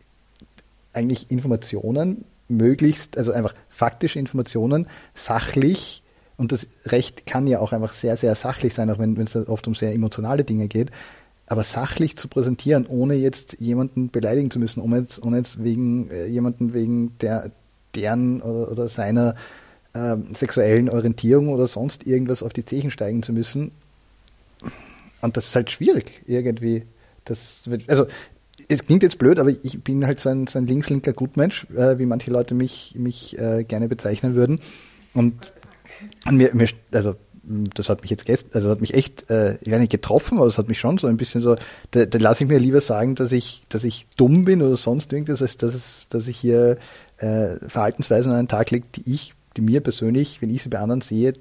eigentlich 0.93 1.31
Informationen 1.31 2.25
möglichst, 2.49 3.17
also 3.17 3.33
einfach 3.33 3.55
faktische 3.69 4.19
Informationen, 4.19 4.89
sachlich 5.15 6.03
Und 6.37 6.53
das 6.53 6.67
Recht 6.87 7.27
kann 7.27 7.47
ja 7.47 7.61
auch 7.61 7.73
einfach 7.73 7.93
sehr, 7.93 8.17
sehr 8.17 8.35
sachlich 8.35 8.73
sein, 8.73 8.91
auch 8.91 8.99
wenn 8.99 9.15
es 9.21 9.37
oft 9.37 9.69
um 9.69 9.75
sehr 9.75 9.93
emotionale 9.93 10.43
Dinge 10.43 10.69
geht. 10.69 10.91
Aber 11.47 11.65
sachlich 11.65 12.17
zu 12.17 12.29
präsentieren, 12.29 12.87
ohne 12.87 13.15
jetzt 13.15 13.61
jemanden 13.61 14.09
beleidigen 14.09 14.51
zu 14.51 14.59
müssen, 14.59 14.81
ohne 14.81 15.01
jetzt, 15.01 15.23
ohne 15.23 15.37
jetzt 15.37 15.63
wegen 15.63 16.11
äh, 16.11 16.27
jemanden 16.27 16.73
wegen 16.73 17.19
der 17.19 17.51
deren 17.95 18.41
oder, 18.43 18.71
oder 18.71 18.89
seiner 18.89 19.35
äh, 19.93 20.17
sexuellen 20.35 20.89
Orientierung 20.89 21.49
oder 21.49 21.69
sonst 21.69 22.07
irgendwas 22.07 22.43
auf 22.43 22.53
die 22.53 22.65
Zechen 22.65 22.91
steigen 22.91 23.23
zu 23.23 23.33
müssen. 23.33 23.73
Und 25.21 25.37
das 25.37 25.49
ist 25.49 25.57
halt 25.57 25.71
schwierig 25.71 26.23
irgendwie. 26.27 26.85
Das 27.25 27.69
wird, 27.71 27.89
also 27.91 28.07
es 28.69 28.87
klingt 28.87 29.03
jetzt 29.03 29.19
blöd, 29.19 29.39
aber 29.39 29.51
ich 29.51 29.83
bin 29.83 30.07
halt 30.07 30.21
so 30.21 30.29
ein, 30.29 30.47
so 30.47 30.59
ein 30.59 30.67
linkslinker 30.67 31.13
Gutmensch, 31.13 31.67
äh, 31.77 31.99
wie 31.99 32.07
manche 32.07 32.31
Leute 32.31 32.55
mich, 32.55 32.95
mich 32.97 33.39
äh, 33.39 33.65
gerne 33.65 33.89
bezeichnen 33.89 34.35
würden. 34.35 34.61
Und, 35.13 35.53
und 36.27 36.37
mir, 36.37 36.55
mir, 36.55 36.69
also 36.93 37.17
das 37.43 37.89
hat 37.89 38.03
mich 38.03 38.11
jetzt 38.11 38.27
gestern, 38.27 38.51
also 38.55 38.71
hat 38.71 38.81
mich 38.81 38.95
echt, 38.95 39.31
äh, 39.31 39.57
ich 39.61 39.71
weiß 39.71 39.81
nicht, 39.81 39.93
getroffen, 39.93 40.39
aber 40.39 40.47
es 40.47 40.59
hat 40.59 40.69
mich 40.69 40.79
schon 40.79 40.99
so 40.99 41.07
ein 41.07 41.17
bisschen 41.17 41.43
so, 41.43 41.57
da, 41.91 42.05
da 42.05 42.19
lasse 42.19 42.45
ich 42.45 42.51
mir 42.51 42.59
lieber 42.59 42.81
sagen, 42.81 43.15
dass 43.15 43.33
ich, 43.33 43.63
dass 43.69 43.85
ich 43.85 44.07
dumm 44.17 44.45
bin 44.45 44.63
oder 44.63 44.77
sonst 44.77 45.13
irgendwas, 45.13 45.43
als 45.43 45.57
dass, 45.57 46.07
dass 46.09 46.27
ich 46.27 46.39
hier 46.39 46.79
äh, 47.19 47.57
Verhaltensweisen 47.67 48.33
an 48.33 48.39
den 48.39 48.49
Tag 48.49 48.71
lege, 48.71 48.87
die 48.95 49.13
ich, 49.13 49.35
die 49.57 49.63
mir 49.63 49.81
persönlich, 49.81 50.43
wenn 50.43 50.51
ich 50.51 50.63
sie 50.63 50.69
bei 50.69 50.79
anderen 50.79 51.01
sehe, 51.01 51.33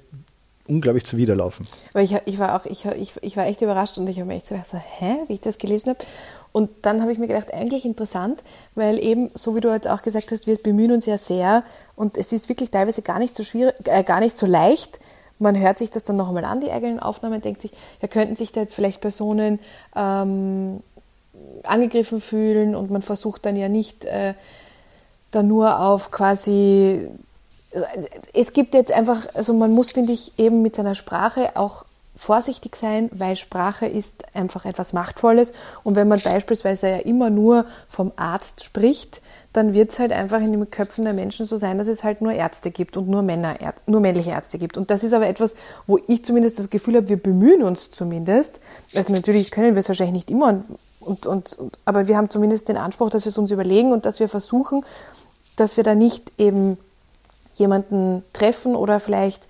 unglaublich 0.70 1.04
zuwiderlaufen. 1.04 1.66
Aber 1.92 2.02
ich, 2.02 2.16
ich 2.24 2.38
war 2.38 2.56
auch, 2.56 2.64
ich, 2.64 2.84
ich, 2.86 3.12
ich 3.20 3.36
war 3.36 3.46
echt 3.46 3.60
überrascht 3.60 3.98
und 3.98 4.08
ich 4.08 4.18
habe 4.18 4.26
mir 4.26 4.36
echt 4.36 4.48
gedacht, 4.48 4.70
so, 4.70 4.78
hä, 4.78 5.16
wie 5.26 5.34
ich 5.34 5.40
das 5.40 5.58
gelesen 5.58 5.90
habe. 5.90 6.04
Und 6.52 6.70
dann 6.82 7.00
habe 7.00 7.12
ich 7.12 7.18
mir 7.18 7.28
gedacht, 7.28 7.52
eigentlich 7.52 7.84
interessant, 7.84 8.42
weil 8.74 8.98
eben, 8.98 9.30
so 9.34 9.54
wie 9.54 9.60
du 9.60 9.70
jetzt 9.72 9.86
auch 9.86 10.02
gesagt 10.02 10.32
hast, 10.32 10.46
wir 10.46 10.56
bemühen 10.56 10.92
uns 10.92 11.06
ja 11.06 11.18
sehr 11.18 11.64
und 11.94 12.16
es 12.16 12.32
ist 12.32 12.48
wirklich 12.48 12.70
teilweise 12.70 13.02
gar 13.02 13.18
nicht 13.18 13.36
so 13.36 13.44
schwierig, 13.44 13.74
äh, 13.84 14.02
gar 14.02 14.20
nicht 14.20 14.36
so 14.36 14.46
leicht. 14.46 14.98
Man 15.40 15.58
hört 15.58 15.78
sich 15.78 15.90
das 15.90 16.04
dann 16.04 16.16
noch 16.16 16.28
einmal 16.28 16.44
an, 16.44 16.60
die 16.60 16.70
eigenen 16.70 17.00
Aufnahmen, 17.00 17.40
denkt 17.40 17.62
sich, 17.62 17.72
ja, 18.00 18.08
könnten 18.08 18.36
sich 18.36 18.52
da 18.52 18.60
jetzt 18.60 18.74
vielleicht 18.74 19.00
Personen 19.00 19.58
ähm, 19.96 20.80
angegriffen 21.64 22.20
fühlen? 22.20 22.76
Und 22.76 22.90
man 22.90 23.02
versucht 23.02 23.44
dann 23.46 23.56
ja 23.56 23.68
nicht 23.68 24.04
äh, 24.04 24.34
da 25.32 25.42
nur 25.42 25.80
auf 25.80 26.10
quasi 26.10 27.08
es 28.32 28.52
gibt 28.52 28.74
jetzt 28.74 28.92
einfach, 28.92 29.34
also 29.34 29.52
man 29.54 29.70
muss, 29.72 29.92
finde 29.92 30.12
ich, 30.12 30.38
eben 30.38 30.62
mit 30.62 30.76
seiner 30.76 30.94
Sprache 30.94 31.56
auch 31.56 31.84
vorsichtig 32.20 32.76
sein, 32.76 33.08
weil 33.12 33.34
Sprache 33.34 33.86
ist 33.86 34.24
einfach 34.36 34.66
etwas 34.66 34.92
Machtvolles. 34.92 35.54
Und 35.82 35.96
wenn 35.96 36.06
man 36.06 36.20
beispielsweise 36.20 36.90
ja 36.90 36.96
immer 36.98 37.30
nur 37.30 37.64
vom 37.88 38.12
Arzt 38.16 38.62
spricht, 38.62 39.22
dann 39.54 39.72
wird 39.72 39.90
es 39.90 39.98
halt 39.98 40.12
einfach 40.12 40.40
in 40.40 40.52
den 40.52 40.70
Köpfen 40.70 41.04
der 41.04 41.14
Menschen 41.14 41.46
so 41.46 41.56
sein, 41.56 41.78
dass 41.78 41.86
es 41.86 42.04
halt 42.04 42.20
nur 42.20 42.32
Ärzte 42.32 42.70
gibt 42.70 42.98
und 42.98 43.08
nur 43.08 43.22
Männer, 43.22 43.56
nur 43.86 44.02
männliche 44.02 44.32
Ärzte 44.32 44.58
gibt. 44.58 44.76
Und 44.76 44.90
das 44.90 45.02
ist 45.02 45.14
aber 45.14 45.28
etwas, 45.28 45.54
wo 45.86 45.98
ich 46.08 46.22
zumindest 46.22 46.58
das 46.58 46.68
Gefühl 46.68 46.96
habe, 46.96 47.08
wir 47.08 47.16
bemühen 47.16 47.62
uns 47.62 47.90
zumindest. 47.90 48.60
Also 48.94 49.14
natürlich 49.14 49.50
können 49.50 49.74
wir 49.74 49.80
es 49.80 49.88
wahrscheinlich 49.88 50.14
nicht 50.14 50.30
immer, 50.30 50.62
und, 51.00 51.24
und, 51.24 51.54
und, 51.54 51.78
aber 51.86 52.06
wir 52.06 52.18
haben 52.18 52.28
zumindest 52.28 52.68
den 52.68 52.76
Anspruch, 52.76 53.08
dass 53.08 53.24
wir 53.24 53.30
es 53.30 53.38
uns 53.38 53.50
überlegen 53.50 53.92
und 53.92 54.04
dass 54.04 54.20
wir 54.20 54.28
versuchen, 54.28 54.84
dass 55.56 55.78
wir 55.78 55.84
da 55.84 55.94
nicht 55.94 56.32
eben 56.36 56.76
jemanden 57.54 58.22
treffen 58.34 58.76
oder 58.76 59.00
vielleicht 59.00 59.46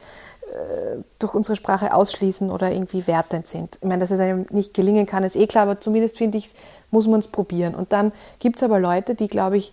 durch 1.19 1.35
unsere 1.35 1.57
Sprache 1.57 1.95
ausschließen 1.95 2.50
oder 2.50 2.73
irgendwie 2.73 3.07
wertend 3.07 3.47
sind. 3.47 3.76
Ich 3.76 3.88
meine, 3.88 4.00
dass 4.00 4.11
es 4.11 4.21
einem 4.21 4.47
nicht 4.50 4.75
gelingen 4.75 5.07
kann, 5.07 5.23
ist 5.25 5.37
eh 5.37 5.47
klar, 5.47 5.64
aber 5.64 5.80
zumindest 5.80 6.19
finde 6.19 6.38
ich, 6.38 6.54
muss 6.90 7.07
man 7.07 7.21
es 7.21 7.28
probieren. 7.28 7.75
Und 7.75 7.92
dann 7.92 8.12
gibt 8.38 8.57
es 8.57 8.62
aber 8.62 8.80
Leute, 8.80 9.14
die, 9.14 9.28
glaube 9.28 9.57
ich, 9.57 9.73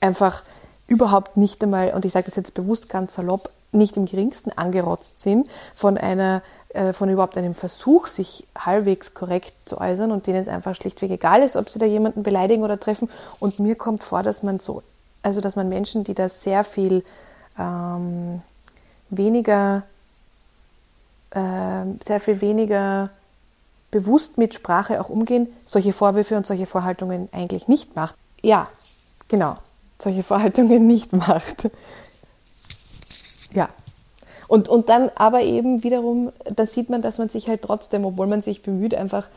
einfach 0.00 0.42
überhaupt 0.86 1.36
nicht 1.36 1.62
einmal, 1.62 1.92
und 1.92 2.04
ich 2.04 2.12
sage 2.12 2.26
das 2.26 2.36
jetzt 2.36 2.54
bewusst 2.54 2.88
ganz 2.88 3.14
salopp, 3.14 3.50
nicht 3.70 3.98
im 3.98 4.06
geringsten 4.06 4.50
angerotzt 4.50 5.20
sind 5.22 5.48
von 5.74 5.98
einer, 5.98 6.42
äh, 6.70 6.94
von 6.94 7.10
überhaupt 7.10 7.36
einem 7.36 7.54
Versuch, 7.54 8.06
sich 8.06 8.46
halbwegs 8.58 9.12
korrekt 9.12 9.52
zu 9.66 9.78
äußern 9.78 10.10
und 10.10 10.26
denen 10.26 10.40
es 10.40 10.48
einfach 10.48 10.74
schlichtweg 10.74 11.10
egal 11.10 11.42
ist, 11.42 11.54
ob 11.56 11.68
sie 11.68 11.78
da 11.78 11.84
jemanden 11.84 12.22
beleidigen 12.22 12.62
oder 12.62 12.80
treffen. 12.80 13.10
Und 13.40 13.58
mir 13.58 13.74
kommt 13.74 14.02
vor, 14.02 14.22
dass 14.22 14.42
man 14.42 14.58
so, 14.58 14.82
also 15.22 15.42
dass 15.42 15.54
man 15.54 15.68
Menschen, 15.68 16.04
die 16.04 16.14
da 16.14 16.30
sehr 16.30 16.64
viel 16.64 17.04
ähm, 17.58 18.40
weniger, 19.10 19.82
sehr 21.32 22.20
viel 22.20 22.40
weniger 22.40 23.10
bewusst 23.90 24.38
mit 24.38 24.54
Sprache 24.54 25.00
auch 25.00 25.08
umgehen, 25.08 25.48
solche 25.64 25.92
Vorwürfe 25.92 26.36
und 26.36 26.46
solche 26.46 26.66
Vorhaltungen 26.66 27.28
eigentlich 27.32 27.68
nicht 27.68 27.96
macht. 27.96 28.14
Ja, 28.42 28.68
genau, 29.28 29.56
solche 29.98 30.22
Vorhaltungen 30.22 30.86
nicht 30.86 31.12
macht. 31.12 31.70
Ja. 33.52 33.68
Und, 34.46 34.68
und 34.68 34.88
dann 34.88 35.10
aber 35.14 35.42
eben 35.42 35.82
wiederum, 35.82 36.32
da 36.44 36.64
sieht 36.64 36.88
man, 36.88 37.02
dass 37.02 37.18
man 37.18 37.28
sich 37.28 37.48
halt 37.48 37.62
trotzdem, 37.62 38.06
obwohl 38.06 38.26
man 38.26 38.40
sich 38.40 38.62
bemüht, 38.62 38.94
einfach 38.94 39.28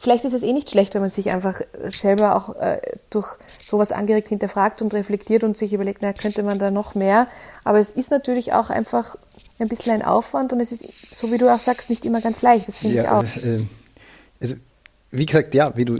vielleicht 0.00 0.24
ist 0.24 0.32
es 0.32 0.42
eh 0.42 0.52
nicht 0.52 0.70
schlecht, 0.70 0.94
wenn 0.94 1.02
man 1.02 1.10
sich 1.10 1.30
einfach 1.30 1.60
selber 1.84 2.36
auch 2.36 2.56
äh, 2.56 2.80
durch 3.10 3.28
sowas 3.66 3.92
angeregt 3.92 4.28
hinterfragt 4.28 4.82
und 4.82 4.94
reflektiert 4.94 5.44
und 5.44 5.56
sich 5.56 5.72
überlegt, 5.72 6.00
na, 6.02 6.12
könnte 6.12 6.42
man 6.42 6.58
da 6.58 6.70
noch 6.70 6.94
mehr. 6.94 7.26
Aber 7.64 7.78
es 7.78 7.90
ist 7.90 8.10
natürlich 8.10 8.52
auch 8.52 8.70
einfach 8.70 9.16
ein 9.60 9.68
bisschen 9.68 9.92
ein 9.92 10.02
Aufwand 10.02 10.52
und 10.52 10.60
es 10.60 10.72
ist, 10.72 10.84
so 11.10 11.30
wie 11.32 11.38
du 11.38 11.52
auch 11.52 11.60
sagst, 11.60 11.90
nicht 11.90 12.04
immer 12.04 12.20
ganz 12.20 12.42
leicht. 12.42 12.68
Das 12.68 12.78
finde 12.78 12.96
ja, 12.96 13.02
ich 13.02 13.08
auch. 13.08 13.36
Äh, 13.44 13.64
also, 14.40 14.54
wie 15.10 15.26
gesagt, 15.26 15.54
ja, 15.54 15.76
wie 15.76 15.84
du, 15.84 15.96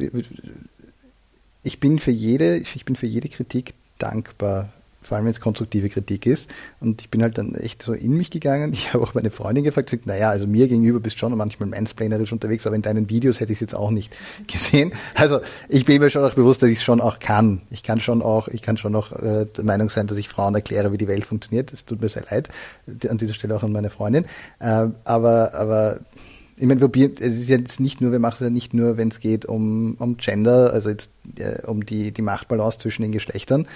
ich 1.63 1.81
bin 1.81 1.99
für 1.99 2.11
jede, 2.11 2.57
ich 2.57 2.85
bin 2.85 2.97
für 2.97 3.07
jede 3.07 3.29
Kritik 3.29 3.75
dankbar 3.99 4.73
vor 5.01 5.17
allem 5.17 5.27
wenn 5.27 5.33
es 5.33 5.41
konstruktive 5.41 5.89
Kritik 5.89 6.27
ist. 6.27 6.51
Und 6.81 7.01
ich 7.01 7.11
bin 7.11 7.23
halt 7.23 7.39
dann 7.39 7.55
echt 7.55 7.83
so 7.83 7.93
in 7.93 8.17
mich 8.17 8.31
gegangen. 8.31 8.73
Ich 8.73 8.93
habe 8.93 9.03
auch 9.03 9.15
meine 9.15 9.31
Freundin 9.31 9.65
gefragt, 9.65 9.91
gesagt, 9.91 10.07
naja, 10.07 10.31
also 10.31 10.47
mir 10.47 10.69
gegenüber 10.69 11.01
bist 11.01 11.19
schon 11.19 11.37
manchmal 11.37 11.69
mansplainerisch 11.69 12.33
unterwegs, 12.33 12.67
aber 12.67 12.77
in 12.77 12.83
deinen 12.83 13.09
Videos 13.09 13.41
hätte 13.41 13.53
ich 13.53 13.57
es 13.57 13.61
jetzt 13.61 13.75
auch 13.75 13.91
nicht 13.91 14.17
gesehen. 14.47 14.93
Also 15.15 15.41
ich 15.69 15.85
bin 15.85 16.01
mir 16.01 16.11
schon 16.11 16.25
auch 16.25 16.35
bewusst, 16.35 16.63
dass 16.63 16.71
ich 16.71 16.79
es 16.79 16.85
schon 16.85 17.01
auch 17.01 17.19
kann. 17.19 17.63
Ich 17.71 17.83
kann 17.83 18.01
schon 18.01 18.23
auch, 18.23 18.49
ich 18.49 18.63
kann 18.63 18.77
schon 18.77 18.95
auch 18.95 19.13
äh, 19.13 19.47
der 19.47 19.65
Meinung 19.65 19.91
sein, 19.91 20.07
dass 20.07 20.19
ich 20.19 20.29
Frauen 20.29 20.55
erkläre, 20.55 20.93
wie 20.93 20.99
die 20.99 21.09
Welt 21.09 21.25
funktioniert. 21.25 21.73
Es 21.73 21.85
tut 21.85 22.01
mir 22.01 22.09
sehr 22.09 22.25
leid. 22.31 22.49
An 23.09 23.19
dieser 23.19 23.35
Stelle 23.35 23.57
auch 23.57 23.63
an 23.63 23.73
meine 23.73 23.91
Freundin. 23.91 24.25
Äh, 24.59 24.89
aber, 25.05 25.55
aber 25.55 26.01
ich 26.61 26.67
meine, 26.67 26.81
wir, 26.83 27.11
es 27.21 27.39
ist 27.39 27.49
jetzt 27.49 27.81
nicht 27.81 28.03
nur, 28.03 28.13
wir 28.13 28.19
machen 28.19 28.35
es 28.35 28.41
ja 28.41 28.51
nicht 28.51 28.75
nur, 28.75 28.99
wenn 28.99 29.09
es 29.09 29.21
geht 29.21 29.47
um, 29.47 29.97
um 29.99 30.19
Gender, 30.19 30.75
also 30.75 30.91
jetzt 30.91 31.11
äh, 31.39 31.67
um 31.67 31.87
die, 31.87 32.13
die 32.13 32.21
Machtbalance 32.21 32.79
zwischen 32.79 33.01
den 33.01 33.13
Geschlechtern, 33.13 33.67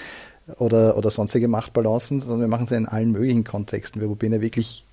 oder, 0.59 0.97
oder 0.97 1.11
sonstige 1.11 1.49
Machtbalancen, 1.49 2.21
sondern 2.21 2.41
wir 2.41 2.49
machen 2.49 2.67
es 2.67 2.73
in 2.73 2.87
allen 2.87 3.13
möglichen 3.13 3.45
Kontexten. 3.45 4.01
Wir 4.01 4.09
probieren 4.09 4.35
ja 4.35 4.41
wirklich, 4.41 4.85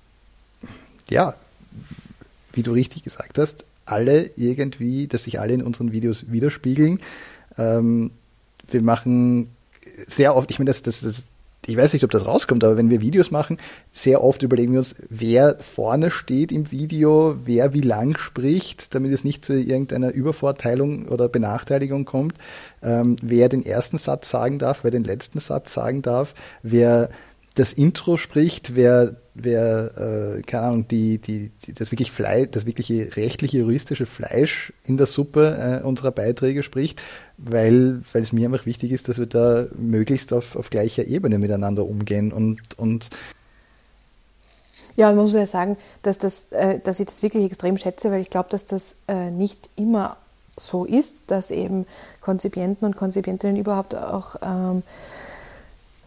ja, 1.10 1.34
wie 2.52 2.62
du 2.62 2.72
richtig 2.72 3.02
gesagt 3.02 3.38
hast, 3.38 3.64
alle 3.84 4.30
irgendwie, 4.36 5.08
dass 5.08 5.24
sich 5.24 5.40
alle 5.40 5.54
in 5.54 5.62
unseren 5.62 5.92
Videos 5.92 6.30
widerspiegeln. 6.30 7.00
Ähm, 7.58 8.10
wir 8.70 8.82
machen 8.82 9.48
sehr 10.06 10.36
oft, 10.36 10.50
ich 10.50 10.58
meine, 10.58 10.70
das, 10.70 10.82
das, 10.82 11.00
das 11.00 11.22
ich 11.66 11.76
weiß 11.76 11.92
nicht, 11.92 12.02
ob 12.02 12.10
das 12.10 12.26
rauskommt, 12.26 12.64
aber 12.64 12.76
wenn 12.76 12.90
wir 12.90 13.00
Videos 13.00 13.30
machen, 13.30 13.58
sehr 13.92 14.22
oft 14.22 14.42
überlegen 14.42 14.72
wir 14.72 14.80
uns, 14.80 14.96
wer 15.08 15.56
vorne 15.60 16.10
steht 16.10 16.50
im 16.50 16.72
Video, 16.72 17.36
wer 17.44 17.72
wie 17.72 17.80
lang 17.80 18.18
spricht, 18.18 18.94
damit 18.94 19.12
es 19.12 19.22
nicht 19.22 19.44
zu 19.44 19.52
irgendeiner 19.52 20.10
Übervorteilung 20.10 21.06
oder 21.06 21.28
Benachteiligung 21.28 22.04
kommt, 22.04 22.34
ähm, 22.82 23.14
wer 23.22 23.48
den 23.48 23.64
ersten 23.64 23.98
Satz 23.98 24.28
sagen 24.28 24.58
darf, 24.58 24.82
wer 24.82 24.90
den 24.90 25.04
letzten 25.04 25.38
Satz 25.38 25.72
sagen 25.72 26.02
darf, 26.02 26.34
wer 26.62 27.10
das 27.54 27.72
Intro 27.72 28.16
spricht, 28.16 28.74
wer, 28.74 29.16
wer 29.34 30.36
äh, 30.38 30.42
keine 30.42 30.64
Ahnung, 30.64 30.88
die, 30.88 31.18
die, 31.18 31.50
die, 31.66 31.74
das 31.74 31.90
wirklich 31.90 32.10
Fleisch, 32.10 32.48
das 32.52 32.66
wirkliche 32.66 33.14
rechtliche, 33.16 33.58
juristische 33.58 34.06
Fleisch 34.06 34.72
in 34.84 34.96
der 34.96 35.06
Suppe 35.06 35.80
äh, 35.82 35.86
unserer 35.86 36.12
Beiträge 36.12 36.62
spricht, 36.62 37.02
weil, 37.36 38.00
weil 38.12 38.22
es 38.22 38.32
mir 38.32 38.46
einfach 38.46 38.66
wichtig 38.66 38.92
ist, 38.92 39.08
dass 39.08 39.18
wir 39.18 39.26
da 39.26 39.66
möglichst 39.76 40.32
auf, 40.32 40.56
auf 40.56 40.70
gleicher 40.70 41.06
Ebene 41.06 41.38
miteinander 41.38 41.84
umgehen 41.84 42.32
und, 42.32 42.78
und 42.78 43.10
ja, 44.94 45.06
man 45.06 45.24
muss 45.24 45.32
ja 45.32 45.46
sagen, 45.46 45.78
dass, 46.02 46.18
das, 46.18 46.52
äh, 46.52 46.78
dass 46.78 47.00
ich 47.00 47.06
das 47.06 47.22
wirklich 47.22 47.44
extrem 47.44 47.78
schätze, 47.78 48.10
weil 48.10 48.20
ich 48.20 48.28
glaube, 48.28 48.50
dass 48.50 48.66
das 48.66 48.96
äh, 49.08 49.30
nicht 49.30 49.70
immer 49.74 50.18
so 50.56 50.84
ist, 50.84 51.30
dass 51.30 51.50
eben 51.50 51.86
Konzipienten 52.20 52.86
und 52.86 52.96
Konzipientinnen 52.96 53.56
überhaupt 53.56 53.94
auch 53.94 54.36
ähm, 54.42 54.82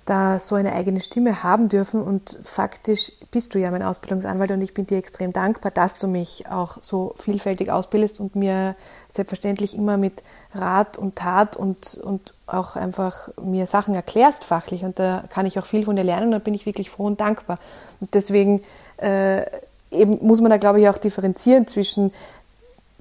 da 0.05 0.37
so 0.37 0.53
eine 0.55 0.73
eigene 0.73 1.01
Stimme 1.01 1.43
haben 1.43 1.67
dürfen. 1.67 2.01
Und 2.01 2.39
faktisch 2.43 3.11
bist 3.31 3.53
du 3.53 3.59
ja 3.59 3.71
mein 3.71 3.81
Ausbildungsanwalt 3.81 4.51
und 4.51 4.61
ich 4.61 4.73
bin 4.73 4.85
dir 4.85 4.97
extrem 4.97 5.33
dankbar, 5.33 5.71
dass 5.71 5.97
du 5.97 6.07
mich 6.07 6.47
auch 6.47 6.77
so 6.81 7.15
vielfältig 7.17 7.71
ausbildest 7.71 8.19
und 8.19 8.35
mir 8.35 8.75
selbstverständlich 9.09 9.75
immer 9.75 9.97
mit 9.97 10.23
Rat 10.53 10.97
und 10.97 11.15
Tat 11.15 11.57
und, 11.57 11.95
und 11.95 12.35
auch 12.45 12.75
einfach 12.75 13.29
mir 13.41 13.65
Sachen 13.65 13.95
erklärst 13.95 14.43
fachlich. 14.43 14.83
Und 14.83 14.99
da 14.99 15.23
kann 15.29 15.47
ich 15.47 15.57
auch 15.57 15.65
viel 15.65 15.85
von 15.85 15.95
dir 15.95 16.03
lernen 16.03 16.27
und 16.27 16.31
da 16.31 16.39
bin 16.39 16.53
ich 16.53 16.65
wirklich 16.65 16.89
froh 16.91 17.05
und 17.05 17.19
dankbar. 17.19 17.57
Und 17.99 18.13
deswegen 18.13 18.61
äh, 18.97 19.45
eben 19.91 20.19
muss 20.21 20.41
man 20.41 20.51
da, 20.51 20.57
glaube 20.57 20.81
ich, 20.81 20.89
auch 20.89 20.97
differenzieren 20.97 21.67
zwischen 21.67 22.11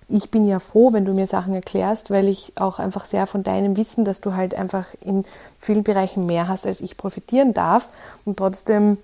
ich 0.08 0.30
bin 0.30 0.46
ja 0.46 0.58
froh, 0.58 0.92
wenn 0.92 1.04
du 1.04 1.14
mir 1.14 1.26
Sachen 1.26 1.54
erklärst, 1.54 2.10
weil 2.10 2.28
ich 2.28 2.52
auch 2.56 2.78
einfach 2.78 3.06
sehr 3.06 3.26
von 3.26 3.42
deinem 3.42 3.76
Wissen, 3.76 4.04
dass 4.04 4.20
du 4.20 4.34
halt 4.34 4.54
einfach 4.54 4.86
in 5.00 5.24
vielen 5.60 5.82
Bereichen 5.82 6.26
mehr 6.26 6.46
hast, 6.46 6.66
als 6.66 6.80
ich 6.80 6.96
profitieren 6.96 7.54
darf. 7.54 7.88
Und 8.24 8.36
trotzdem 8.36 8.98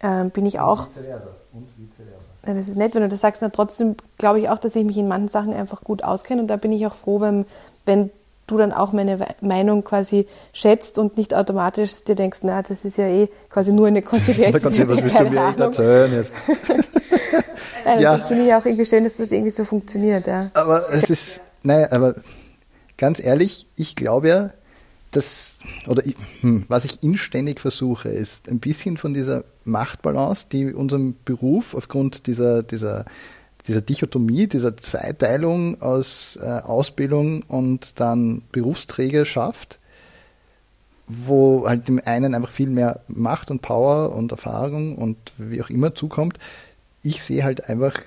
ähm, 0.00 0.30
bin 0.30 0.46
ich 0.46 0.60
auch. 0.60 0.86
Und 0.86 0.96
vice 0.96 1.04
versa. 1.04 1.28
Und 1.52 1.68
vice 1.76 1.96
versa. 1.96 2.12
Ja, 2.46 2.54
das 2.54 2.68
ist 2.68 2.76
nett, 2.76 2.94
wenn 2.94 3.02
du 3.02 3.08
das 3.08 3.20
sagst. 3.20 3.42
Na, 3.42 3.48
trotzdem 3.48 3.96
glaube 4.18 4.38
ich 4.38 4.48
auch, 4.48 4.58
dass 4.58 4.76
ich 4.76 4.84
mich 4.84 4.96
in 4.96 5.08
manchen 5.08 5.28
Sachen 5.28 5.52
einfach 5.52 5.82
gut 5.82 6.04
auskenne. 6.04 6.42
Und 6.42 6.48
da 6.48 6.56
bin 6.56 6.72
ich 6.72 6.86
auch 6.86 6.94
froh, 6.94 7.20
wenn, 7.20 7.44
wenn 7.84 8.10
du 8.46 8.56
dann 8.56 8.72
auch 8.72 8.92
meine 8.92 9.18
Meinung 9.40 9.82
quasi 9.82 10.26
schätzt 10.52 10.98
und 10.98 11.16
nicht 11.16 11.34
automatisch 11.34 12.04
dir 12.04 12.14
denkst, 12.14 12.40
na, 12.42 12.62
das 12.62 12.84
ist 12.84 12.98
ja 12.98 13.06
eh 13.06 13.28
quasi 13.50 13.72
nur 13.72 13.88
eine 13.88 14.02
konzipierte 14.02 14.62
Was 14.64 14.78
willst 14.78 15.20
du 15.20 15.24
mir 15.24 15.54
erzählen 15.58 16.12
jetzt? 16.12 16.32
also 17.84 18.02
ja. 18.02 18.16
Das 18.16 18.26
finde 18.26 18.46
ich 18.46 18.54
auch 18.54 18.64
irgendwie 18.64 18.86
schön, 18.86 19.04
dass 19.04 19.16
das 19.16 19.32
irgendwie 19.32 19.50
so 19.50 19.64
funktioniert. 19.64 20.26
Ja. 20.26 20.50
Aber 20.54 20.82
es 20.90 21.10
ist, 21.10 21.40
naja, 21.62 21.88
aber 21.90 22.16
ganz 22.96 23.22
ehrlich, 23.22 23.66
ich 23.76 23.96
glaube 23.96 24.28
ja, 24.28 24.50
dass, 25.10 25.56
oder 25.86 26.04
ich, 26.04 26.16
hm, 26.40 26.64
was 26.68 26.84
ich 26.84 27.02
inständig 27.02 27.60
versuche, 27.60 28.10
ist 28.10 28.48
ein 28.48 28.58
bisschen 28.58 28.98
von 28.98 29.14
dieser 29.14 29.44
Machtbalance, 29.64 30.46
die 30.52 30.72
unserem 30.74 31.16
Beruf 31.24 31.74
aufgrund 31.74 32.26
dieser, 32.26 32.62
dieser 32.62 33.06
dieser 33.68 33.82
Dichotomie, 33.82 34.46
dieser 34.46 34.76
Zweiteilung 34.76 35.80
aus 35.82 36.38
äh, 36.42 36.46
Ausbildung 36.46 37.42
und 37.42 38.00
dann 38.00 38.42
Berufsträgerschaft, 38.50 39.78
wo 41.06 41.68
halt 41.68 41.86
dem 41.88 42.00
einen 42.04 42.34
einfach 42.34 42.50
viel 42.50 42.70
mehr 42.70 43.00
Macht 43.08 43.50
und 43.50 43.62
Power 43.62 44.14
und 44.14 44.32
Erfahrung 44.32 44.96
und 44.96 45.16
wie 45.36 45.62
auch 45.62 45.70
immer 45.70 45.94
zukommt. 45.94 46.38
Ich 47.02 47.22
sehe 47.22 47.44
halt 47.44 47.68
einfach, 47.68 48.00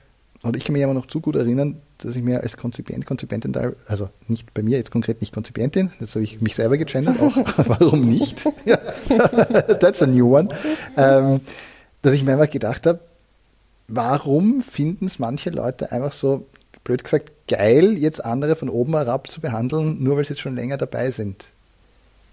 oder 0.43 0.57
ich 0.57 0.65
kann 0.65 0.74
mich 0.74 0.83
aber 0.83 0.93
noch 0.93 1.07
zu 1.07 1.21
gut 1.21 1.36
erinnern, 1.36 1.81
dass 2.00 2.15
ich 2.15 2.24
mir 2.24 2.41
als 2.41 2.57
Konzipient, 2.57 3.05
Konzipientin, 3.05 3.53
also 3.88 4.10
nicht 4.27 4.53
bei 4.53 4.63
mir 4.63 4.77
jetzt 4.77 4.91
konkret 4.91 5.21
nicht 5.21 5.33
Konzipientin, 5.33 5.91
jetzt 6.00 6.15
habe 6.15 6.24
ich 6.24 6.41
mich 6.41 6.55
selber 6.55 6.77
gegendert, 6.77 7.19
auch 7.21 7.36
warum 7.67 8.07
nicht? 8.07 8.43
That's 9.79 10.01
a 10.01 10.07
new 10.07 10.36
one. 10.36 10.50
Ähm, 10.98 11.41
dass 12.01 12.13
ich 12.13 12.24
mir 12.24 12.33
einfach 12.33 12.50
gedacht 12.50 12.86
habe, 12.86 13.00
warum 13.88 14.62
finden 14.62 15.05
es 15.05 15.19
manche 15.19 15.50
Leute 15.50 15.91
einfach 15.91 16.12
so, 16.12 16.48
blöd 16.83 17.03
gesagt, 17.03 17.31
geil, 17.48 17.98
jetzt 17.98 18.24
andere 18.24 18.55
von 18.55 18.69
oben 18.69 18.95
herab 18.95 19.27
zu 19.27 19.41
behandeln, 19.41 20.01
nur 20.01 20.17
weil 20.17 20.24
sie 20.24 20.33
jetzt 20.33 20.41
schon 20.41 20.55
länger 20.55 20.77
dabei 20.77 21.12
sind? 21.12 21.48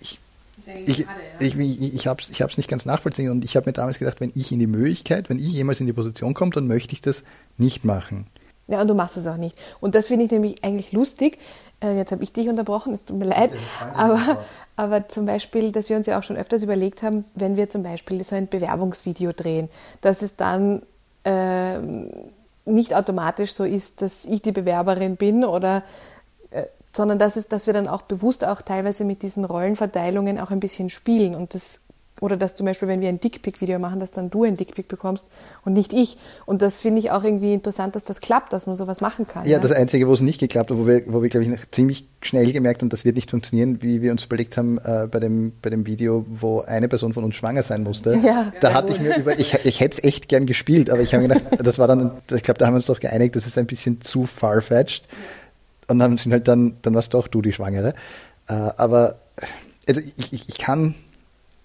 Ich, 0.00 0.18
ich, 0.66 1.06
ich, 1.38 1.58
ich, 1.58 1.94
ich 1.94 2.06
habe 2.06 2.22
es 2.22 2.40
ich 2.40 2.56
nicht 2.56 2.68
ganz 2.68 2.86
nachvollziehen 2.86 3.30
und 3.30 3.44
ich 3.44 3.56
habe 3.56 3.68
mir 3.68 3.72
damals 3.72 3.98
gedacht, 3.98 4.20
wenn 4.20 4.32
ich 4.34 4.52
in 4.52 4.58
die 4.58 4.66
Möglichkeit, 4.66 5.30
wenn 5.30 5.38
ich 5.38 5.52
jemals 5.52 5.80
in 5.80 5.86
die 5.86 5.92
Position 5.92 6.34
komme, 6.34 6.52
dann 6.52 6.66
möchte 6.66 6.92
ich 6.92 7.00
das 7.00 7.24
nicht 7.56 7.84
machen. 7.84 8.26
Ja, 8.66 8.82
und 8.82 8.88
du 8.88 8.94
machst 8.94 9.16
es 9.16 9.26
auch 9.26 9.36
nicht. 9.36 9.56
Und 9.80 9.94
das 9.94 10.08
finde 10.08 10.26
ich 10.26 10.30
nämlich 10.30 10.62
eigentlich 10.62 10.92
lustig. 10.92 11.38
Äh, 11.80 11.96
jetzt 11.96 12.12
habe 12.12 12.22
ich 12.22 12.32
dich 12.32 12.48
unterbrochen, 12.48 12.92
es 12.92 13.04
tut 13.04 13.18
mir 13.18 13.24
leid. 13.24 13.50
Aber, 13.94 14.44
aber 14.76 15.08
zum 15.08 15.24
Beispiel, 15.24 15.72
dass 15.72 15.88
wir 15.88 15.96
uns 15.96 16.06
ja 16.06 16.18
auch 16.18 16.22
schon 16.22 16.36
öfters 16.36 16.62
überlegt 16.62 17.02
haben, 17.02 17.24
wenn 17.34 17.56
wir 17.56 17.70
zum 17.70 17.82
Beispiel 17.82 18.22
so 18.24 18.36
ein 18.36 18.46
Bewerbungsvideo 18.46 19.32
drehen, 19.32 19.70
dass 20.02 20.20
es 20.20 20.36
dann 20.36 20.82
äh, 21.24 21.78
nicht 22.66 22.94
automatisch 22.94 23.52
so 23.52 23.64
ist, 23.64 24.02
dass 24.02 24.26
ich 24.26 24.42
die 24.42 24.52
Bewerberin 24.52 25.16
bin 25.16 25.44
oder 25.44 25.82
sondern 26.92 27.18
dass, 27.18 27.36
es, 27.36 27.48
dass 27.48 27.66
wir 27.66 27.74
dann 27.74 27.88
auch 27.88 28.02
bewusst 28.02 28.44
auch 28.44 28.62
teilweise 28.62 29.04
mit 29.04 29.22
diesen 29.22 29.44
Rollenverteilungen 29.44 30.38
auch 30.38 30.50
ein 30.50 30.60
bisschen 30.60 30.90
spielen 30.90 31.34
und 31.34 31.54
das 31.54 31.80
oder 32.20 32.36
dass 32.36 32.54
zum 32.54 32.66
Beispiel, 32.66 32.88
wenn 32.88 33.00
wir 33.00 33.08
ein 33.08 33.20
Dickpick-Video 33.20 33.78
machen, 33.78 34.00
dass 34.00 34.10
dann 34.10 34.30
du 34.30 34.44
ein 34.44 34.56
Dickpick 34.56 34.88
bekommst 34.88 35.28
und 35.64 35.72
nicht 35.72 35.92
ich. 35.92 36.18
Und 36.46 36.62
das 36.62 36.82
finde 36.82 37.00
ich 37.00 37.10
auch 37.10 37.24
irgendwie 37.24 37.54
interessant, 37.54 37.96
dass 37.96 38.04
das 38.04 38.20
klappt, 38.20 38.52
dass 38.52 38.66
man 38.66 38.74
sowas 38.74 39.00
machen 39.00 39.26
kann. 39.26 39.44
Ja, 39.44 39.52
ja. 39.52 39.58
das 39.58 39.72
Einzige, 39.72 40.08
wo 40.08 40.14
es 40.14 40.20
nicht 40.20 40.40
geklappt 40.40 40.70
hat, 40.70 40.78
wo 40.78 40.86
wir, 40.86 41.02
wo 41.06 41.22
wir 41.22 41.28
glaube 41.28 41.46
ich, 41.46 41.70
ziemlich 41.70 42.06
schnell 42.20 42.50
gemerkt 42.52 42.82
haben, 42.82 42.88
das 42.88 43.04
wird 43.04 43.16
nicht 43.16 43.30
funktionieren, 43.30 43.82
wie 43.82 44.02
wir 44.02 44.10
uns 44.10 44.24
überlegt 44.24 44.56
haben 44.56 44.78
äh, 44.78 45.06
bei, 45.10 45.20
dem, 45.20 45.52
bei 45.62 45.70
dem 45.70 45.86
Video, 45.86 46.26
wo 46.28 46.60
eine 46.62 46.88
Person 46.88 47.12
von 47.12 47.24
uns 47.24 47.36
schwanger 47.36 47.62
sein 47.62 47.82
musste. 47.82 48.16
Ja. 48.16 48.52
Da 48.60 48.74
hatte 48.74 48.92
ich 48.92 49.00
mir 49.00 49.16
über, 49.16 49.38
ich, 49.38 49.54
ich 49.64 49.80
hätte 49.80 49.98
es 49.98 50.04
echt 50.04 50.28
gern 50.28 50.46
gespielt, 50.46 50.90
aber 50.90 51.00
ich 51.00 51.14
habe 51.14 51.28
gedacht, 51.28 51.42
das 51.58 51.78
war 51.78 51.86
dann, 51.86 52.10
ich 52.32 52.42
glaube, 52.42 52.58
da 52.58 52.66
haben 52.66 52.74
wir 52.74 52.78
uns 52.78 52.86
doch 52.86 53.00
geeinigt, 53.00 53.36
das 53.36 53.46
ist 53.46 53.56
ein 53.56 53.66
bisschen 53.66 54.00
zu 54.00 54.26
farfetched. 54.26 55.04
Und 55.88 55.98
dann 55.98 56.16
sind 56.18 56.32
halt 56.32 56.46
dann, 56.48 56.76
dann 56.82 56.94
warst 56.94 57.14
doch 57.14 57.28
du 57.28 57.42
die 57.42 57.52
Schwangere. 57.52 57.94
Äh, 58.48 58.52
aber 58.52 59.18
also 59.88 60.00
ich, 60.16 60.32
ich, 60.32 60.48
ich 60.48 60.58
kann 60.58 60.94